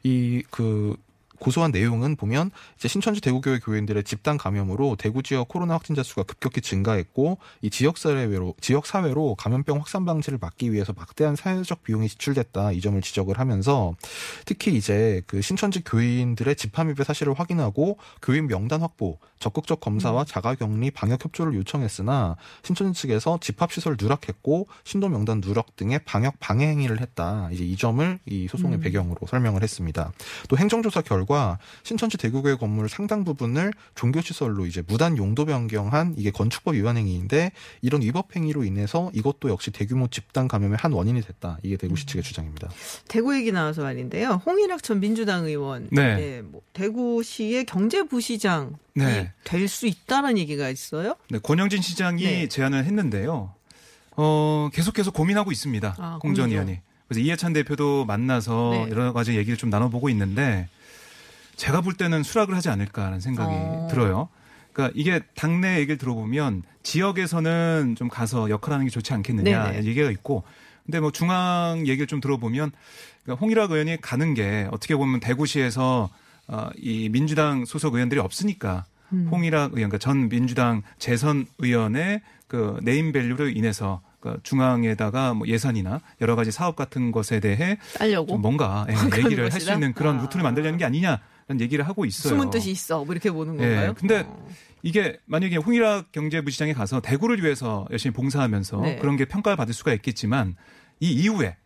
[0.05, 0.97] 이 그
[1.39, 6.61] 고소한 내용은 보면 이제 신천지 대구교회 교인들의 집단 감염으로 대구 지역 코로나 확진자 수가 급격히
[6.61, 12.73] 증가했고 이 지역 사회로 지역 사회로 감염병 확산 방지를 막기 위해서 막대한 사회적 비용이 지출됐다
[12.73, 13.95] 이 점을 지적을 하면서
[14.45, 21.25] 특히 이제 그 신천지 교인들의 집합입의 사실을 확인하고 교인 명단 확보, 적극적 검사와 자가격리 방역
[21.25, 27.49] 협조를 요청했으나 신천지 측에서 집합 시설 누락했고 신도 명단 누락 등의 방역 방해 행위를 했다.
[27.53, 28.81] 이제 이 점을 이 소송의 음.
[28.81, 30.13] 배경으로 설명을 했습니다.
[30.49, 31.26] 또 행정조사 결과
[31.83, 38.03] 신천지 대구교회 건물 상당 부분을 종교시설로 이제 무단 용도 변경한 이게 건축법 위반 행위인데 이런
[38.03, 41.59] 위법 행위로 인해서 이것도 역시 대규모 집단 감염의 한 원인이 됐다.
[41.63, 42.69] 이게 대구시 측의 주장입니다.
[43.09, 44.41] 대구 얘기 나와서 말인데요.
[44.47, 46.43] 홍일학 전 민주당 의원, 네.
[46.43, 49.33] 뭐 대구시의 경제부시장이 네.
[49.45, 51.17] 될수 있다는 얘기가 있어요.
[51.29, 52.49] 네, 권영진 시장이 네.
[52.49, 53.53] 제안을 했는데요.
[54.17, 55.97] 어, 계속해서 고민하고 있습니다.
[55.99, 56.61] 아, 공전 고민이요?
[56.63, 56.81] 의원이.
[57.09, 58.91] 그래서 이해찬 대표도 만나서 네.
[58.91, 60.69] 여러 가지 얘기를 좀 나눠보고 있는데
[61.57, 63.89] 제가 볼 때는 수락을 하지 않을까라는 생각이 어.
[63.91, 64.29] 들어요.
[64.73, 69.87] 그러니까 이게 당내 얘기를 들어보면 지역에서는 좀 가서 역할하는 게 좋지 않겠느냐 네네.
[69.87, 70.45] 얘기가 있고
[70.85, 72.73] 근데 뭐 중앙 얘기를 좀 들어보면
[73.23, 76.11] 그러니까 홍일학 의원이 가는 게 어떻게 보면 대구시에서
[76.49, 79.29] 어, 이 민주당 소속 의원들이 없으니까 음.
[79.31, 86.37] 홍일학 의원, 그러니까 전 민주당 재선 의원의 그 네임밸류로 인해서 그 중앙에다가 뭐 예산이나 여러
[86.37, 87.79] 가지 사업 같은 것에 대해
[88.39, 88.93] 뭔가 예,
[89.25, 89.73] 얘기를 할 수?
[89.73, 90.23] 있는 그런 아.
[90.23, 92.35] 루트를 만들려는 게 아니냐 라는 얘기를 하고 있어요.
[92.35, 93.05] 숨은 뜻이 있어.
[93.05, 93.95] 뭐 이렇게 보는 예, 건가요?
[93.95, 94.49] 근데 어.
[94.83, 98.97] 이게 만약에 홍의락 경제부시장에 가서 대구를 위해서 열심히 봉사하면서 네.
[98.97, 100.57] 그런 게 평가를 받을 수가 있겠지만
[101.01, 101.57] 이 이후에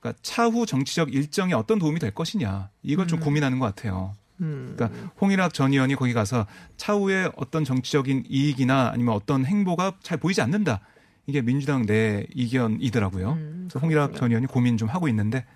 [0.00, 4.14] 그러니까 차후 정치적 일정에 어떤 도움이 될 것이냐 이걸 좀 고민하는 것 같아요.
[4.40, 4.74] 음.
[4.76, 6.46] 그러니까 홍의락 전 의원이 거기 가서
[6.76, 10.80] 차후에 어떤 정치적인 이익이나 아니면 어떤 행보가 잘 보이지 않는다.
[11.26, 13.32] 이게 민주당 내 이견이더라고요.
[13.32, 15.55] 음, 그래서 홍일학 전 의원이 고민 좀 하고 있는데 아,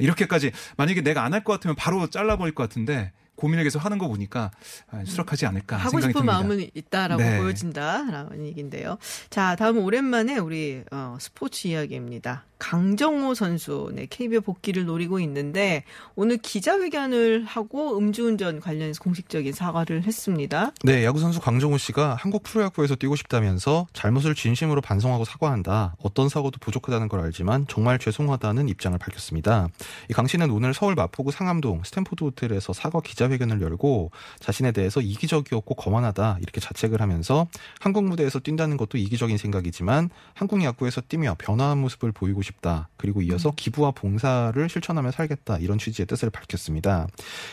[0.00, 4.06] 이렇게까지 만약에 내가 안 할 것 같으면 바로 잘라버릴 것 같은데 고민을 계속 하는 거
[4.06, 4.52] 보니까
[4.90, 6.32] 아, 수락하지 않을까 하고 싶은 듭니다.
[6.32, 7.38] 마음은 있다라고 네.
[7.38, 8.96] 보여진다라는 얘기인데요.
[9.28, 12.44] 자, 다음은 오랜만에 우리 어, 스포츠 이야기입니다.
[12.58, 20.72] 강정호 선수, 네, KBO 복귀를 노리고 있는데 오늘 기자회견을 하고 음주운전 관련해서 공식적인 사과를 했습니다.
[20.82, 25.96] 네, 야구 선수 강정호 씨가 한국 프로야구에서 뛰고 싶다면서 잘못을 진심으로 반성하고 사과한다.
[26.02, 29.68] 어떤 사과도 부족하다는 걸 알지만 정말 죄송하다는 입장을 밝혔습니다.
[30.10, 35.74] 이 강 씨는 오늘 서울 마포구 상암동 스탠포드 호텔에서 사과 기자회견을 열고 자신에 대해서 이기적이었고
[35.74, 37.46] 거만하다 이렇게 자책을 하면서
[37.80, 42.88] 한국 무대에서 뛴다는 것도 이기적인 생각이지만 한국 야구에서 뛰며 변화한 모습을 보이고 싶 다.
[42.96, 45.58] 그리고 이어서 기부와 봉사를 실천하며 살겠다.
[45.58, 47.06] 이런 취지의 뜻을 밝혔습니다.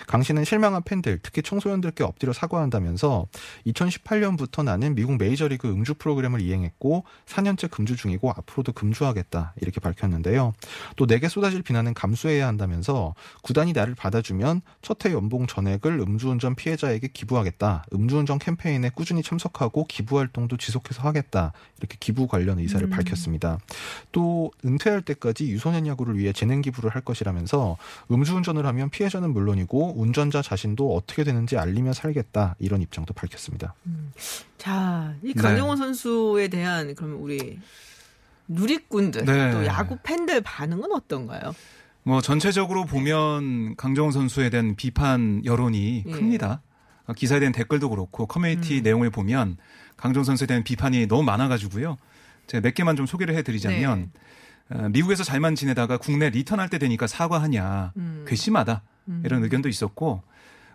[0.07, 3.27] 강 씨는 실망한 팬들, 특히 청소년들께 엎드려 사과한다면서
[3.67, 9.53] 2018년부터 나는 미국 메이저리그 음주 프로그램을 이행했고 4년째 금주 중이고 앞으로도 금주하겠다.
[9.61, 10.53] 이렇게 밝혔는데요.
[10.95, 17.07] 또 내게 쏟아질 비난은 감수해야 한다면서 구단이 나를 받아주면 첫 해 연봉 전액을 음주운전 피해자에게
[17.07, 17.85] 기부하겠다.
[17.91, 21.53] 음주운전 캠페인에 꾸준히 참석하고 기부 활동도 지속해서 하겠다.
[21.79, 23.57] 이렇게 기부 관련 의사를 밝혔습니다.
[24.11, 27.77] 또 은 퇴할 때까지 유소년 야구를 위해 재능 기부를 할 것이라면서
[28.09, 32.55] 음주운전을 하면 피해자는 물론이고 운전자 자신도 어떻게 되는지 알리며 살겠다.
[32.57, 33.75] 이런 입장도 밝혔습니다.
[34.57, 35.41] 자, 이 네.
[35.41, 37.59] 강정호 선수에 대한 그러면 우리
[38.47, 39.51] 누리꾼들 네.
[39.51, 41.53] 또 야구 팬들 반응은 어떤가요?
[42.01, 46.11] 뭐 전체적으로 보면 강정호 선수에 대한 비판 여론이 예.
[46.11, 46.63] 큽니다.
[47.05, 48.83] 어, 기사에 대한 댓글도 그렇고 커뮤니티 음.
[48.83, 49.57] 내용을 보면
[49.97, 51.99] 강정호 선수에 대한 비판이 너무 많아가지고요.
[52.47, 54.09] 제가 몇 개만 좀 소개를 해드리자면 네.
[54.73, 58.25] 어, 미국에서 잘만 지내다가 국내 리턴할 때 되니까 사과하냐 음.
[58.27, 58.81] 괘씸하다
[59.25, 60.23] 이런 의견도 있었고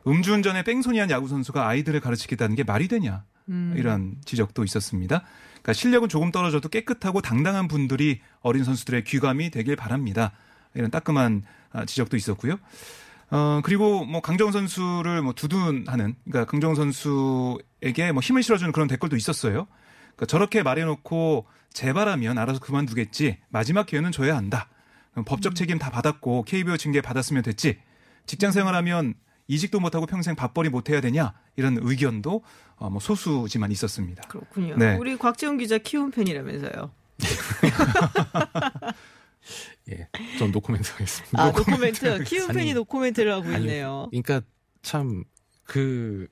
[0.07, 3.75] 음주운전에 뺑소니한 야구 선수가 아이들을 가르치겠다는 게 말이 되냐 음.
[3.77, 5.23] 이런 지적도 있었습니다.
[5.53, 10.33] 그러니까 실력은 조금 떨어져도 깨끗하고 당당한 분들이 어린 선수들의 귀감이 되길 바랍니다.
[10.75, 12.59] 이런 따끔한 아, 지적도 있었고요.
[13.31, 19.17] 어, 그리고 뭐 강정 선수를 뭐 두둔하는, 그러니까 강정 선수에게 뭐 힘을 실어주는 그런 댓글도
[19.17, 19.67] 있었어요.
[20.17, 23.39] 그러니까 저렇게 말해놓고 재발하면 알아서 그만두겠지.
[23.49, 24.69] 마지막 기회는 줘야 한다.
[25.27, 27.79] 법적 책임 다 받았고 KBO 징계 받았으면 됐지.
[28.27, 29.15] 직장 생활하면
[29.47, 32.43] 이직도 못하고 평생 밥벌이 못해야 되냐 이런 의견도
[32.77, 34.27] 어, 뭐 소수지만 있었습니다.
[34.29, 34.77] 그렇군요.
[34.77, 34.97] 네.
[34.97, 36.91] 우리 곽지훈 기자 키움 팬이라면서요.
[39.91, 40.09] 예.
[40.39, 41.41] 전 노코멘트 하겠습니다.
[41.41, 42.25] 아, 노코멘트.
[42.25, 44.09] 키움 팬이 노코멘트를 하고 아니, 있네요.
[44.11, 44.41] 그러니까
[44.83, 45.25] 참
[45.67, 46.29] 그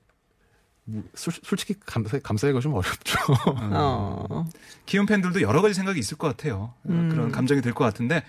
[1.15, 3.19] 솔직히 감사 감사하기가 좀 어렵죠.
[3.73, 4.47] 어.
[4.87, 6.75] 키움 팬들도 여러 가지 생각이 있을 것 같아요.
[6.85, 7.09] 어, 음.
[7.09, 8.23] 그런 감정이 들것 같은데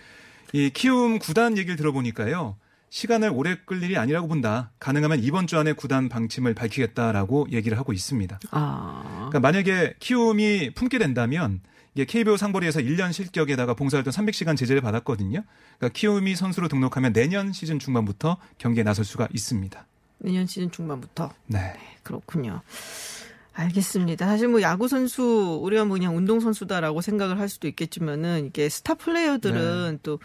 [0.54, 2.56] 이 키움 구단 얘기를 들어보니까요.
[2.90, 4.72] 시간을 오래 끌 일이 아니라고 본다.
[4.80, 8.40] 가능하면 이번 주 안에 구단 방침을 밝히겠다라고 얘기를 하고 있습니다.
[8.52, 9.14] 아.
[9.30, 11.60] 그러니까 만약에 키움이 품게 된다면
[11.94, 15.44] 이게 KBO 상벌이에서 1년 실격에다가 봉사활동 300시간 제재를 받았거든요.
[15.78, 19.86] 그러니까 키움이 선수로 등록하면 내년 시즌 중반부터 경기에 나설 수가 있습니다.
[20.20, 21.32] 내년 시즌 중반부터.
[21.48, 21.74] 네.
[22.04, 22.62] 그렇군요.
[23.54, 24.26] 알겠습니다.
[24.26, 28.96] 사실 뭐 야구 선수 우리가 뭐 그냥 운동 선수다라고 생각을 할 수도 있겠지만은 이게 스타
[28.96, 30.20] 플레이어들은 또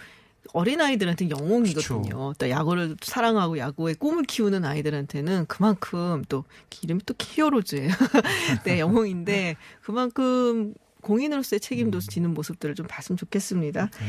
[0.52, 2.02] 어린 아이들한테 영웅이거든요.
[2.02, 2.34] 그쵸.
[2.38, 6.44] 또 야구를 사랑하고 야구의 꿈을 키우는 아이들한테는 그만큼 또
[6.82, 7.90] 이름이 또 히어로즈예요.
[8.64, 13.86] 네, 영웅인데 그만큼 공인으로서의 책임도 지는 모습들을 좀 봤으면 좋겠습니다.
[13.86, 14.06] 네,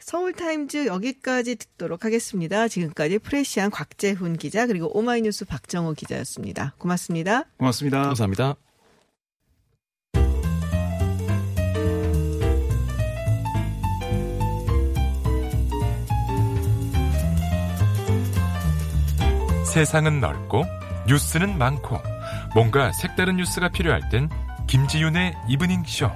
[0.00, 2.68] 서울타임즈 여기까지 듣도록 하겠습니다.
[2.68, 6.74] 지금까지 프레시안 곽재훈 기자 그리고 오마이뉴스 박정호 기자였습니다.
[6.78, 7.44] 고맙습니다.
[7.56, 8.02] 고맙습니다.
[8.02, 8.56] 감사합니다.
[19.72, 20.64] 세상은 넓고
[21.06, 21.96] 뉴스는 많고
[22.54, 24.28] 뭔가 색다른 뉴스가 필요할 땐
[24.66, 26.10] 김지윤의 이브닝 쇼.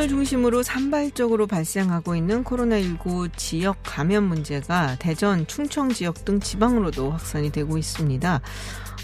[0.00, 7.52] 수도권을 중심으로 산발적으로 발생하고 있는 코로나19 지역 감염 문제가 대전, 충청 지역 등 지방으로도 확산이
[7.52, 8.40] 되고 있습니다.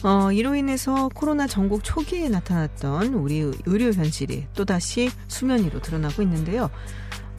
[0.04, 6.70] 어, 이로 인해서 코로나 전국 초기에 나타났던 우리 의료 현실이 또다시 수면 위로 드러나고 있는데요.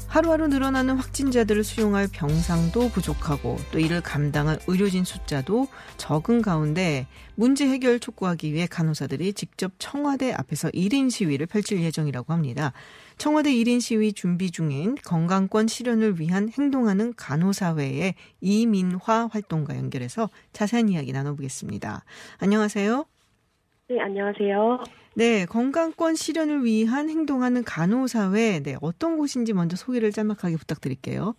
[0.08, 5.68] 하루하루 늘어나는 확진자들을 수용할 병상도 부족하고 또 이를 감당할 의료진 숫자도
[5.98, 12.72] 적은 가운데 문제 해결 촉구하기 위해 간호사들이 직접 청와대 앞에서 1인 시위를 펼칠 예정이라고 합니다.
[13.18, 21.12] 청와대 1인 시위 준비 중인 건강권 실현을 위한 행동하는 간호사회의 이민화 활동과 연결해서 자세한 이야기
[21.12, 22.06] 나눠보겠습니다.
[22.40, 23.06] 안녕하세요.
[23.90, 24.84] 네, 안녕하세요.
[25.18, 31.34] 네, 건강권 실현을 위한 행동하는 간호사회, 네, 어떤 곳인지 먼저 소개를 짤막하게 부탁드릴게요.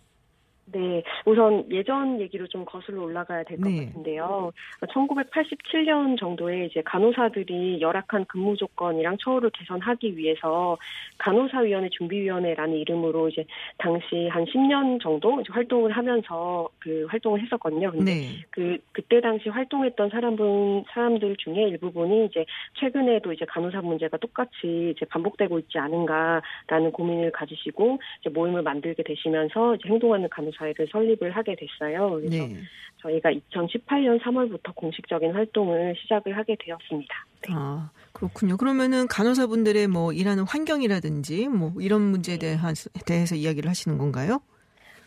[0.71, 3.85] 네, 우선 예전 얘기로 좀 거슬러 올라가야 될것 네.
[3.85, 4.51] 같은데요.
[4.81, 10.77] 1987년 정도에 이제 간호사들이 열악한 근무 조건이랑 처우를 개선하기 위해서
[11.17, 13.45] 간호사위원회 준비위원회라는 이름으로 이제
[13.77, 17.91] 당시 한 10년 정도 이제 활동을 하면서 그 활동을 했었거든요.
[17.91, 18.21] 근데 네.
[18.51, 22.45] 그 그때 당시 활동했던 사람분 사람들 중에 일부분이 이제
[22.79, 29.75] 최근에도 이제 간호사 문제가 똑같이 이제 반복되고 있지 않은가라는 고민을 가지시고 이제 모임을 만들게 되시면서
[29.75, 32.11] 이제 행동하는 간호사 회를 설립을 하게 됐어요.
[32.11, 32.57] 그래서 네.
[33.01, 37.25] 저희가 2018년 3월부터 공식적인 활동을 시작을 하게 되었습니다.
[37.47, 37.53] 네.
[37.55, 38.57] 아, 그렇군요.
[38.57, 42.73] 그러면은 간호사분들의 뭐 일하는 환경이라든지 뭐 이런 문제에 대한,
[43.05, 44.41] 대해서 이야기를 하시는 건가요?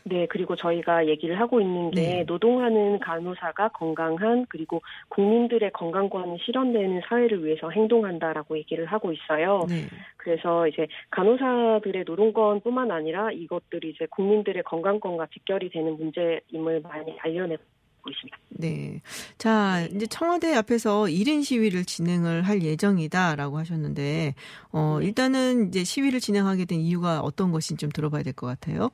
[0.04, 2.24] 네, 그리고 저희가 얘기를 하고 있는 게 네.
[2.24, 9.64] 노동하는 간호사가 건강한 그리고 국민들의 건강권이 실현되는 사회를 위해서 행동한다라고 얘기를 하고 있어요.
[9.68, 9.86] 네.
[10.16, 17.62] 그래서 이제 간호사들의 노동권뿐만 아니라 이것들이 이제 국민들의 건강권과 직결이 되는 문제임을 많이 알려내고
[18.08, 18.36] 있습니다.
[18.58, 19.00] 네.
[19.38, 24.34] 자, 이제 청와대 앞에서 1인 시위를 진행을 할 예정이다라고 하셨는데,
[24.72, 25.06] 어, 네.
[25.06, 28.90] 일단은 이제 시위를 진행하게 된 이유가 어떤 것인지 좀 들어봐야 될 것 같아요.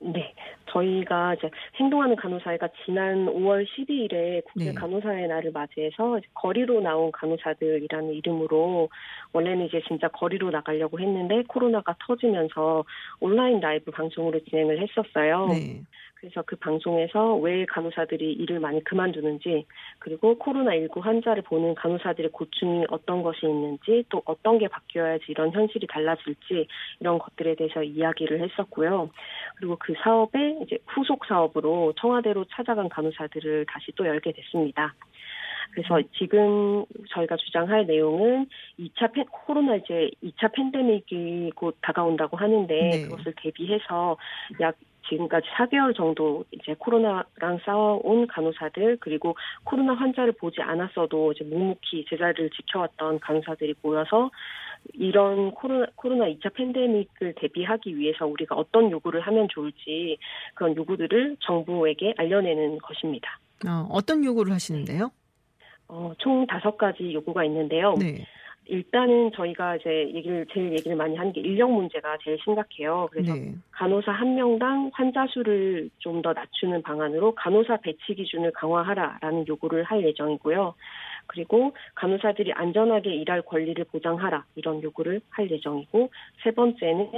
[0.00, 0.34] 네.
[0.70, 4.74] 저희가 이제 행동하는 간호사회가 지난 5월 12일에 국제 네.
[4.74, 8.88] 간호사의 날을 맞이해서 거리로 나온 간호사들이라는 이름으로
[9.32, 12.84] 원래는 이제 진짜 거리로 나가려고 했는데 코로나가 터지면서
[13.20, 15.46] 온라인 라이브 방송으로 진행을 했었어요.
[15.48, 15.82] 네.
[16.20, 19.66] 그래서 그 방송에서 왜 간호사들이 일을 많이 그만두는지
[20.00, 25.86] 그리고 코로나19 환자를 보는 간호사들의 고충이 어떤 것이 있는지 또 어떤 게 바뀌어야지 이런 현실이
[25.86, 26.66] 달라질지
[26.98, 29.10] 이런 것들에 대해서 이야기를 했었고요.
[29.56, 34.94] 그리고 그 사업의 이제 후속 사업으로 청와대로 찾아간 간호사들을 다시 또 열게 됐습니다.
[35.70, 38.46] 그래서 지금 저희가 주장할 내용은
[38.80, 43.02] 2차 팬, 코로나 이제 2차 팬데믹이 곧 다가온다고 하는데 네.
[43.02, 44.16] 그것을 대비해서
[44.60, 44.74] 약
[45.08, 52.50] 지금까지 4개월 정도 이제 코로나랑 싸워온 간호사들 그리고 코로나 환자를 보지 않았어도 이제 묵묵히 제자리를
[52.50, 54.30] 지켜왔던 간호사들이 모여서
[54.94, 60.18] 이런 코로나, 코로나 2차 팬데믹을 대비하기 위해서 우리가 어떤 요구를 하면 좋을지
[60.54, 63.38] 그런 요구들을 정부에게 알려내는 것입니다.
[63.66, 65.10] 어, 어떤 요구를 하시는데요?
[65.88, 67.94] 어, 총 다섯 가지 요구가 있는데요.
[67.98, 68.24] 네.
[68.68, 73.08] 일단은 저희가 이제 얘기를 제일 얘기를 많이 하는 게 인력 문제가 제일 심각해요.
[73.10, 73.54] 그래서 네.
[73.72, 80.02] 간호사 한 명당 환자 수를 좀 더 낮추는 방안으로 간호사 배치 기준을 강화하라라는 요구를 할
[80.04, 80.74] 예정이고요.
[81.28, 86.10] 그리고 간호사들이 안전하게 일할 권리를 보장하라 이런 요구를 할 예정이고
[86.42, 87.10] 세 번째는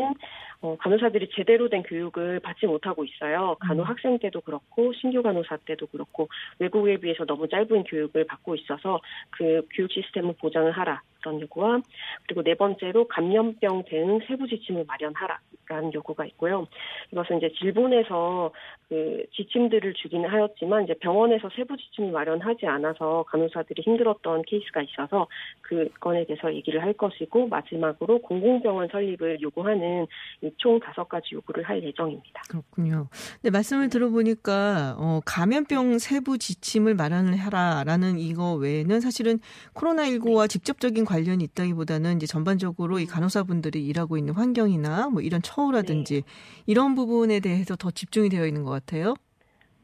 [0.62, 3.56] 어, 간호사들이 제대로 된 교육을 받지 못하고 있어요.
[3.60, 9.00] 간호 학생 때도 그렇고 신규 간호사 때도 그렇고 외국에 비해서 너무 짧은 교육을 받고 있어서
[9.30, 11.80] 그 교육 시스템을 보장을 하라 그런 요구와
[12.26, 16.66] 그리고 네 번째로 감염병 대응 세부 지침을 마련하라라는 요구가 있고요.
[17.12, 18.52] 이것은 이제 질본에서
[18.88, 25.28] 그 지침들을 주기는 하였지만 이제 병원에서 세부 지침을 마련하지 않아서 간호사들이 힘들었던 케이스가 있어서
[25.60, 30.06] 그 건에 대해서 얘기를 할 것이고 마지막으로 공공병원 설립을 요구하는
[30.42, 32.42] 이총 다섯 가지 요구를 할 예정입니다.
[32.48, 33.08] 그렇군요.
[33.40, 39.38] 근데 말씀을 들어보니까 어, 감염병 세부 지침을 마련을 하라라는 이거 외에는 사실은
[39.74, 46.22] 코로나19와 직접적인 관련이 있다기보다는 이제 전반적으로 이 간호사분들이 일하고 있는 환경이나 뭐 이런 처우라든지
[46.66, 49.14] 이런 부분에 대해서 더 집중이 되어 있는 것 같아요.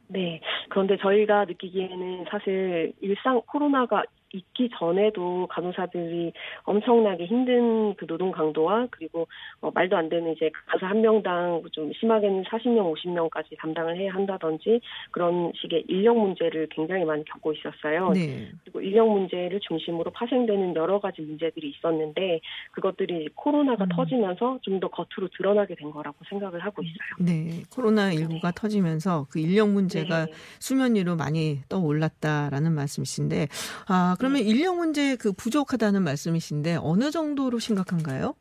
[0.09, 0.41] 네.
[0.69, 9.27] 그런데 저희가 느끼기에는 사실 일상 코로나가 있기 전에도 간호사들이 엄청나게 힘든 그 노동 강도와 그리고
[9.61, 14.81] 어, 말도 안 되는 이제 간호사 한 명당 좀 심하게는 40명, 50명까지 담당을 해야 한다든지
[15.11, 18.11] 그런 식의 인력 문제를 굉장히 많이 겪고 있었어요.
[18.11, 18.51] 네.
[18.63, 22.41] 그리고 인력 문제를 중심으로 파생되는 여러 가지 문제들이 있었는데
[22.73, 23.89] 그것들이 코로나가 음.
[23.89, 26.97] 터지면서 좀 더 겉으로 드러나게 된 거라고 생각을 하고 있어요.
[27.21, 27.63] 네.
[27.71, 30.33] 코로나19가 터지면서 그 인력 문제가 네.
[30.59, 33.49] 수면 위로 많이 떠올랐다라는 말씀이신데,
[33.89, 34.49] 아, 그러면 네.
[34.49, 38.35] 인력 문제 그 부족하다는 말씀이신데, 어느 정도로 심각한가요?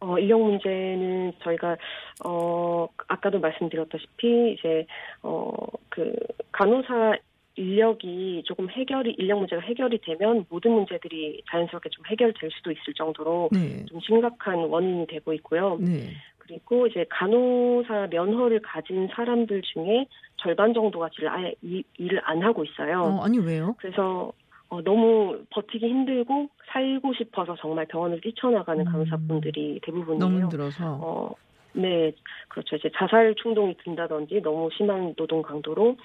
[0.00, 1.76] 어, 인력 문제는 저희가,
[2.24, 4.86] 어, 아까도 말씀드렸다시피, 이제,
[5.22, 5.50] 어,
[5.88, 6.14] 그,
[6.52, 7.16] 간호사
[7.56, 13.50] 인력이 조금 해결이, 인력 문제가 해결이 되면 모든 문제들이 자연스럽게 좀 해결될 수도 있을 정도로
[13.52, 13.84] 네.
[13.86, 15.76] 좀 심각한 원인이 되고 있고요.
[15.78, 16.10] 네.
[16.38, 22.64] 그리고 이제 간호사 면허를 가진 사람들 중에 절반 정도가 지금 아예 이- 일을 안 하고
[22.64, 23.02] 있어요.
[23.02, 23.74] 어, 아니 왜요?
[23.78, 24.32] 그래서
[24.70, 28.90] 어, 너무 버티기 힘들고 살고 싶어서 정말 병원을 뛰쳐나가는 음.
[28.90, 30.18] 간호사분들이 대부분이에요.
[30.18, 30.98] 너무 힘들어서.
[31.02, 31.34] 어,
[31.72, 32.12] 네,
[32.48, 32.76] 그렇죠.
[32.76, 35.96] 이제 자살 충동이 든다든지 너무 심한 노동 강도로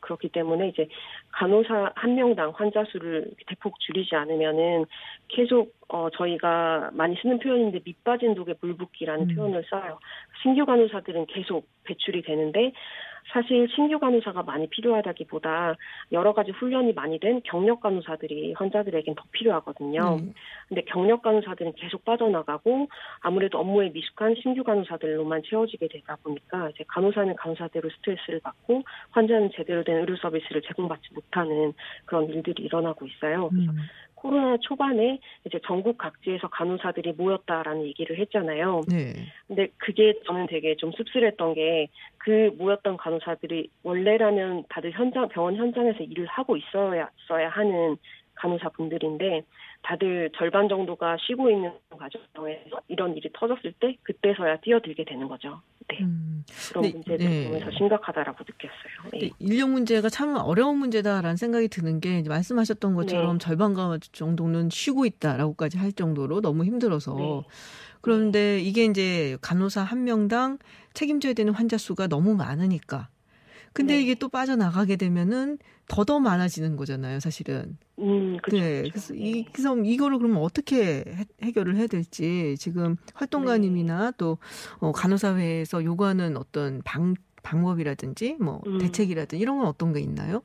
[0.00, 0.88] 그렇기 때문에 이제
[1.32, 4.86] 간호사 한 명당 환자 수를 대폭 줄이지 않으면은
[5.28, 9.34] 계속 어 저희가 많이 쓰는 표현인데 밑 빠진 독에 물 붓기라는 음.
[9.34, 9.98] 표현을 써요.
[10.42, 12.72] 신규 간호사들은 계속 배출이 되는데
[13.32, 15.76] 사실 신규 간호사가 많이 필요하다기보다
[16.12, 20.20] 여러 가지 훈련이 많이 된 경력 간호사들이 환자들에겐 더 필요하거든요.
[20.20, 20.32] 네.
[20.68, 22.88] 근데 경력 간호사들은 계속 빠져나가고
[23.20, 29.73] 아무래도 업무에 미숙한 신규 간호사들로만 채워지게 되다 보니까 이제 간호사는 간호사대로 스트레스를 받고 환자는 제대로
[29.82, 31.72] 된 의료 서비스를 제공받지 못하는
[32.04, 33.48] 그런 일들이 일어나고 있어요.
[33.48, 33.78] 그래서 음.
[34.14, 38.80] 코로나 초반에 이제 전국 각지에서 간호사들이 모였다라는 얘기를 했잖아요.
[38.88, 39.12] 네.
[39.46, 41.88] 근데 그게 저는 되게 좀 씁쓸했던 게
[42.24, 47.98] 그 모였던 간호사들이 원래라면 다들 현장 병원 현장에서 일을 하고 있어야 써야 하는
[48.36, 49.44] 간호사분들인데
[49.82, 55.60] 다들 절반 정도가 쉬고 있는 과정에서 이런 일이 터졌을 때 그때서야 뛰어들게 되는 거죠.
[55.88, 55.98] 네.
[56.02, 56.44] 음.
[56.68, 57.44] 그런 네, 문제들을 네.
[57.44, 59.10] 보면서 심각하다라고 느꼈어요.
[59.12, 59.30] 네.
[59.38, 63.44] 인력 문제가 참 어려운 문제다라는 생각이 드는 게 말씀하셨던 것처럼 네.
[63.44, 67.42] 절반가 정도는 쉬고 있다라고까지 할 정도로 너무 힘들어서 네.
[68.00, 70.58] 그런데 이게 이제 간호사 한 명당
[70.92, 73.08] 책임져야 되는 환자 수가 너무 많으니까
[73.74, 74.02] 근데 네.
[74.02, 75.58] 이게 또 빠져나가게 되면은
[75.88, 77.76] 더더 많아지는 거잖아요, 사실은.
[77.98, 78.64] 음, 그렇죠.
[78.64, 78.82] 네.
[78.88, 84.16] 그래서 이, 그래서 이거를 그러면 어떻게 해, 해결을 해야 될지 지금 활동가님이나 네.
[84.16, 84.38] 또
[84.78, 88.78] 어, 간호사회에서 요구하는 어떤 방, 방법이라든지 뭐 음.
[88.78, 90.42] 대책이라든지 이런 건 어떤 게 있나요?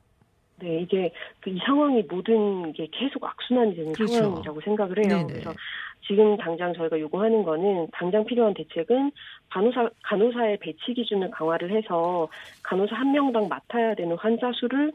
[0.56, 4.12] 네, 이게 그 이 상황이 모든 게 계속 악순환이 되는 그렇죠.
[4.12, 5.08] 상황이라고 생각을 해요.
[5.26, 5.26] 네네.
[5.40, 5.54] 그래서
[6.06, 9.12] 지금 당장 저희가 요구하는 거는 당장 필요한 대책은
[9.50, 12.28] 간호사 간호사의 배치 기준을 강화를 해서
[12.62, 14.92] 간호사 한 명당 맡아야 되는 환자 수를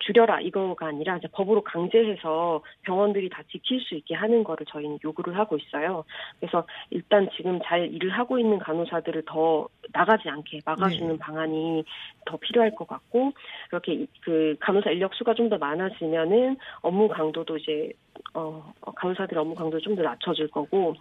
[0.00, 5.36] 줄여라 이거가 아니라 이제 법으로 강제해서 병원들이 다 지킬 수 있게 하는 거를 저희는 요구를
[5.38, 6.04] 하고 있어요.
[6.40, 11.18] 그래서 일단 지금 잘 일을 하고 있는 간호사들을 더 나가지 않게 막아주는 네.
[11.18, 11.84] 방안이
[12.26, 13.32] 더 필요할 것 같고
[13.70, 17.92] 이렇게 이- 그 간호사 인력 수가 좀 더 많아지면은 업무 강도도 이제
[18.34, 20.94] 어 어, 간호사들 업무 강도 좀 더 낮춰질 거고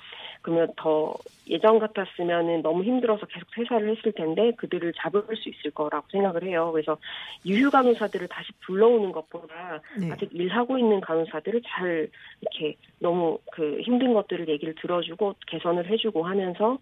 [0.44, 1.16] 그러면 더
[1.48, 6.72] 예전 같았으면은 너무 힘들어서 계속 퇴사를 했을 텐데 그들을 잡을 수 있을 거라고 생각을 해요.
[6.72, 6.98] 그래서
[7.46, 10.12] 유휴 간호사들을 다시 불러오는 것보다 네.
[10.12, 12.10] 아직 일하고 있는 간호사들을 잘
[12.42, 16.78] 이렇게 너무 그 힘든 것들을 얘기를 들어주고 개선을 해주고 하면서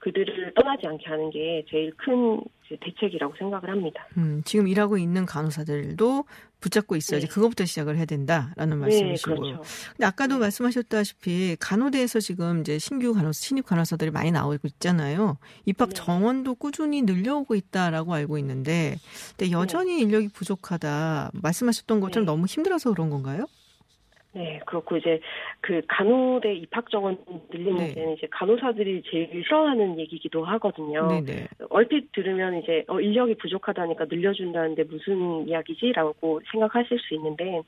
[0.00, 4.06] 그들을 떠나지 않게 하는 게 제일 큰 대책이라고 생각을 합니다.
[4.16, 6.24] 음, 지금 일하고 있는 간호사들도
[6.60, 7.32] 붙잡고 있어야지 네.
[7.32, 9.36] 그것부터 시작을 해야 된다라는 네, 말씀이시고요.
[9.36, 9.62] 그렇죠.
[9.92, 15.38] 근데 아까도 말씀하셨다시피 간호대에서 지금 이제 신규 간호사, 신입 간호사들이 많이 나오고 있잖아요.
[15.66, 15.94] 입학 네.
[15.94, 18.96] 정원도 꾸준히 늘려오고 있다라고 알고 있는데,
[19.36, 21.30] 근데 여전히 인력이 부족하다.
[21.34, 22.32] 말씀하셨던 것처럼 네.
[22.32, 23.46] 너무 힘들어서 그런 건가요?
[24.32, 25.20] 네, 그렇고 이제
[25.60, 27.16] 그 간호대 입학 정원
[27.50, 27.94] 늘리는 네.
[27.94, 31.08] 데는 이제 간호사들이 제일 싫어하는 얘기기도 하거든요.
[31.08, 31.48] 네네.
[31.70, 37.62] 얼핏 들으면 이제 어, 인력이 부족하다니까 늘려준다는데 무슨 이야기지라고 생각하실 수 있는데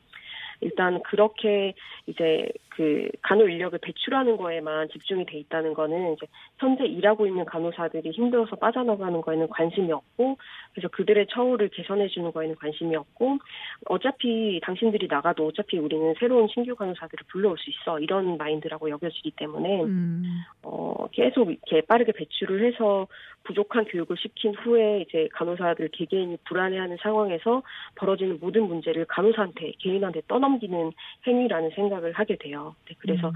[0.60, 1.74] 일단 그렇게
[2.06, 6.26] 이제 그 간호 인력을 배출하는 거에만 집중이 돼 있다는 거는 이제
[6.58, 10.38] 현재 일하고 있는 간호사들이 힘들어서 빠져나가는 거에는 관심이 없고
[10.72, 13.38] 그래서 그들의 처우를 개선해 주는 거에는 관심이 없고
[13.86, 17.98] 어차피 당신들이 나가도 어차피 우리는 새로운 신규 간호사들을 불러올 수 있어.
[17.98, 20.24] 이런 마인드라고 여겨지기 때문에 음,
[20.62, 23.06] 어, 계속 이렇게 빠르게 배출을 해서
[23.44, 27.62] 부족한 교육을 시킨 후에 이제 간호사들 개개인이 불안해하는 상황에서
[27.94, 30.92] 벌어지는 모든 문제를 간호사한테 개인한테 떠넘기는
[31.26, 32.74] 행위라는 생각을 하게 돼요.
[32.88, 33.32] 네, 그래서 음.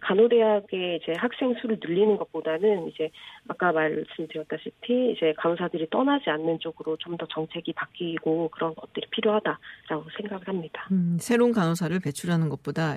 [0.00, 3.10] 간호대학의 이제 학생 수를 늘리는 것보다는 이제
[3.48, 10.48] 아까 말씀드렸다시피 이제 간호사들이 떠나지 않는 쪽으로 좀 더 정책이 바뀌고 그런 것들이 필요하다라고 생각을
[10.48, 10.86] 합니다.
[10.90, 12.96] 음, 새로운 간호사를 배출하는 것보다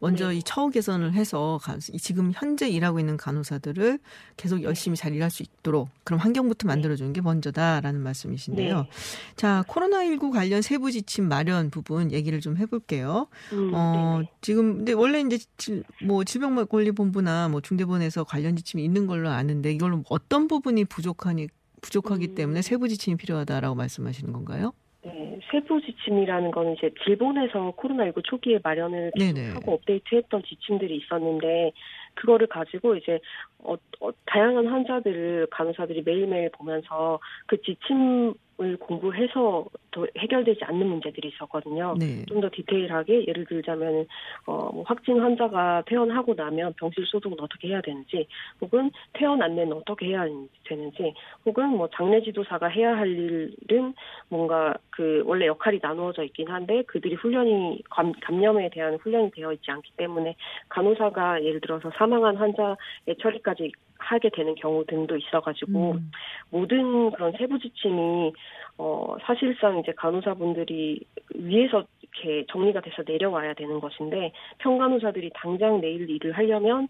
[0.00, 0.36] 먼저 네.
[0.36, 1.58] 이 처우 개선을 해서
[1.98, 3.98] 지금 현재 일하고 있는 간호사들을
[4.36, 4.64] 계속 네.
[4.64, 8.76] 열심히 잘 일할 수 있도록 그런 환경부터 만들어주는 게 먼저다라는 말씀이신데요.
[8.82, 8.88] 네.
[9.36, 13.28] 자, 코로나19 관련 세부 지침 마련 부분 얘기를 좀 해볼게요.
[13.52, 14.28] 음, 어, 네네.
[14.40, 20.02] 지금, 근데 원래 이제 질- 뭐 질병관리본부나 뭐 중대본에서 관련 지침이 있는 걸로 아는데 이걸로
[20.10, 21.48] 어떤 부분이 부족하니,
[21.82, 22.34] 부족하기 음.
[22.34, 24.72] 때문에 세부 지침이 필요하다라고 말씀하시는 건가요?
[25.04, 29.12] 네, 세부 지침이라는 거는 이제 일본에서 코로나19 초기에 마련을.
[29.54, 31.72] 하고 업데이트했던 지침들이 있었는데
[32.14, 33.20] 그거를 가지고 이제
[33.58, 41.30] 어, 어, 다양한 환자들을 간호사들이 매일매일 보면서 그 지침 을 공부해서 더 해결되지 않는 문제들이
[41.30, 41.96] 있었거든요.
[41.98, 42.24] 네.
[42.26, 44.06] 좀더 디테일하게 예를 들자면
[44.46, 48.28] 어, 뭐 확진 환자가 퇴원하고 나면 병실 소독은 어떻게 해야 되는지,
[48.60, 50.24] 혹은 퇴원 안내는 어떻게 해야
[50.64, 51.14] 되는지,
[51.44, 53.92] 혹은 뭐 장례 지도사가 해야 할 일은
[54.28, 59.68] 뭔가 그 원래 역할이 나누어져 있긴 한데 그들이 훈련이 감, 감염에 대한 훈련이 되어 있지
[59.68, 60.36] 않기 때문에
[60.68, 62.76] 간호사가 예를 들어서 사망한 환자의
[63.20, 66.10] 처리까지 하게 되는 경우 등도 있어가지고 음.
[66.50, 68.32] 모든 그런 세부 지침이
[68.76, 71.00] 어 사실상 이제 간호사분들이
[71.34, 76.88] 위에서 이렇게 정리가 돼서 내려와야 되는 것인데 평간호사들이 당장 내일 일을 하려면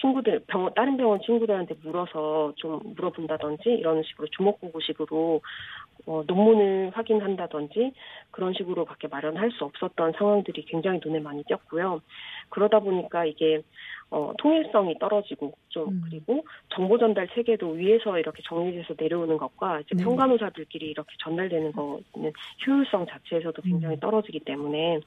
[0.00, 5.40] 친구들 병원 다른 병원 친구들한테 물어서 좀 물어본다든지 이런 식으로 주먹구구식으로
[6.08, 7.92] 어, 논문을 확인한다든지
[8.30, 12.00] 그런 식으로밖에 마련할 수 없었던 상황들이 굉장히 눈에 많이 띄었고요.
[12.48, 13.60] 그러다 보니까 이게
[14.10, 16.02] 어, 통일성이 떨어지고 좀 음.
[16.02, 20.02] 그리고 정보 전달 체계도 위에서 이렇게 정리돼서 내려오는 것과 이제 네.
[20.02, 22.32] 평간호사들끼리 이렇게 전달되는 거는
[22.66, 24.00] 효율성 자체에서도 굉장히 음.
[24.00, 25.00] 떨어지기 때문에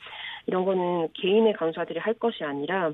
[0.46, 2.92] 이런 거는 개인의 간호사들이 할 것이 아니라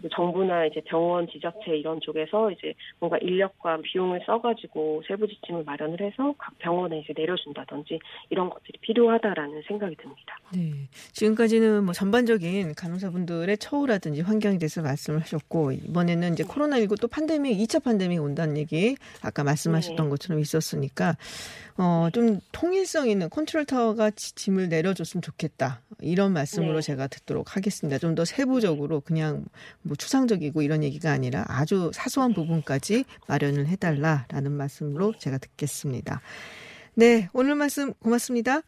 [0.00, 6.00] 그 정부나 이제 병원 지자체 이런 쪽에서 이제 뭔가 인력과 비용을 써가지고 세부 지침을 마련을
[6.00, 7.98] 해서 각 병원에 이제 내려준다든지
[8.30, 10.38] 이런 것들이 필요하다라는 생각이 듭니다.
[10.54, 10.88] 네.
[11.12, 17.82] 지금까지는 뭐 전반적인 간호사분들의 처우라든지 환경에 대해서 말씀을 하셨고, 이번에는 이제 코로나19 또 팬데믹, 2차
[17.82, 20.10] 팬데믹 온다는 얘기, 아까 말씀하셨던 네.
[20.10, 21.16] 것처럼 있었으니까,
[21.78, 25.80] 어, 좀 통일성 있는 컨트롤 타워가 지침을 내려줬으면 좋겠다.
[26.02, 26.80] 이런 말씀으로 네.
[26.82, 27.98] 제가 듣도록 하겠습니다.
[27.98, 29.44] 좀 더 세부적으로 그냥
[29.90, 36.20] 뭐 추상적이고 이런 얘기가 아니라 아주 사소한 부분까지 마련을 해달라라는 말씀으로 제가 듣겠습니다.
[36.94, 37.28] 네.
[37.32, 38.62] 오늘 말씀 고맙습니다.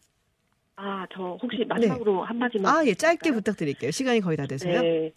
[0.76, 3.38] 아, 저 혹시 마지막으로 한마디만 아, 예, 짧게 드릴까요?
[3.40, 3.90] 부탁드릴게요.
[3.90, 4.80] 시간이 거의 다 돼서요.
[4.80, 5.12] 네.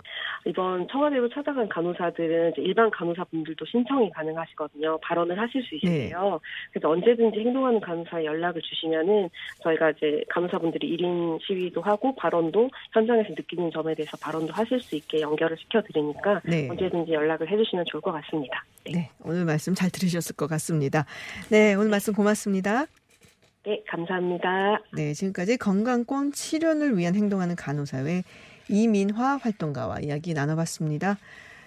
[0.46, 5.00] 이번 청와대로 찾아간 간호사들은 일반 간호사분들도 신청이 가능하시거든요.
[5.02, 6.06] 발언을 하실 수 네.
[6.06, 6.40] 있으세요.
[6.72, 9.30] 그래서 언제든지 행동하는 간호사에 연락을 주시면은
[9.64, 15.22] 저희가 이제 간호사분들이 1인 시위도 하고 발언도 현장에서 느끼는 점에 대해서 발언도 하실 수 있게
[15.22, 16.70] 연결을 시켜드리니까 네.
[16.70, 18.66] 언제든지 연락을 해주시면 좋을 것 같습니다.
[18.86, 18.92] 네.
[18.92, 21.06] 네, 오늘 말씀 잘 들으셨을 것 같습니다.
[21.50, 22.86] 네, 오늘 말씀 고맙습니다.
[23.66, 24.80] 네, 감사합니다.
[24.94, 28.24] 네, 지금까지 건강권 치료를 위한 행동하는 간호사회
[28.70, 31.18] 이민화 활동가와 이야기 나눠봤습니다.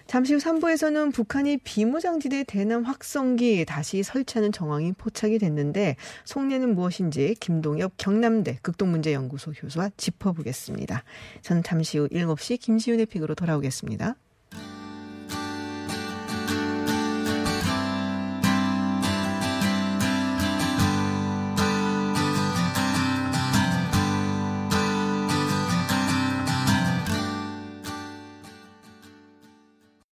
[0.07, 7.93] 잠시 후 3부에서는 북한이 비무장지대 대남 확성기 다시 설치하는 정황이 포착이 됐는데 속내는 무엇인지 김동엽
[7.99, 11.05] 경남대 극동문제연구소 교수와 짚어보겠습니다.
[11.43, 14.15] 저는 잠시 후 7시 김시윤의 픽으로 돌아오겠습니다.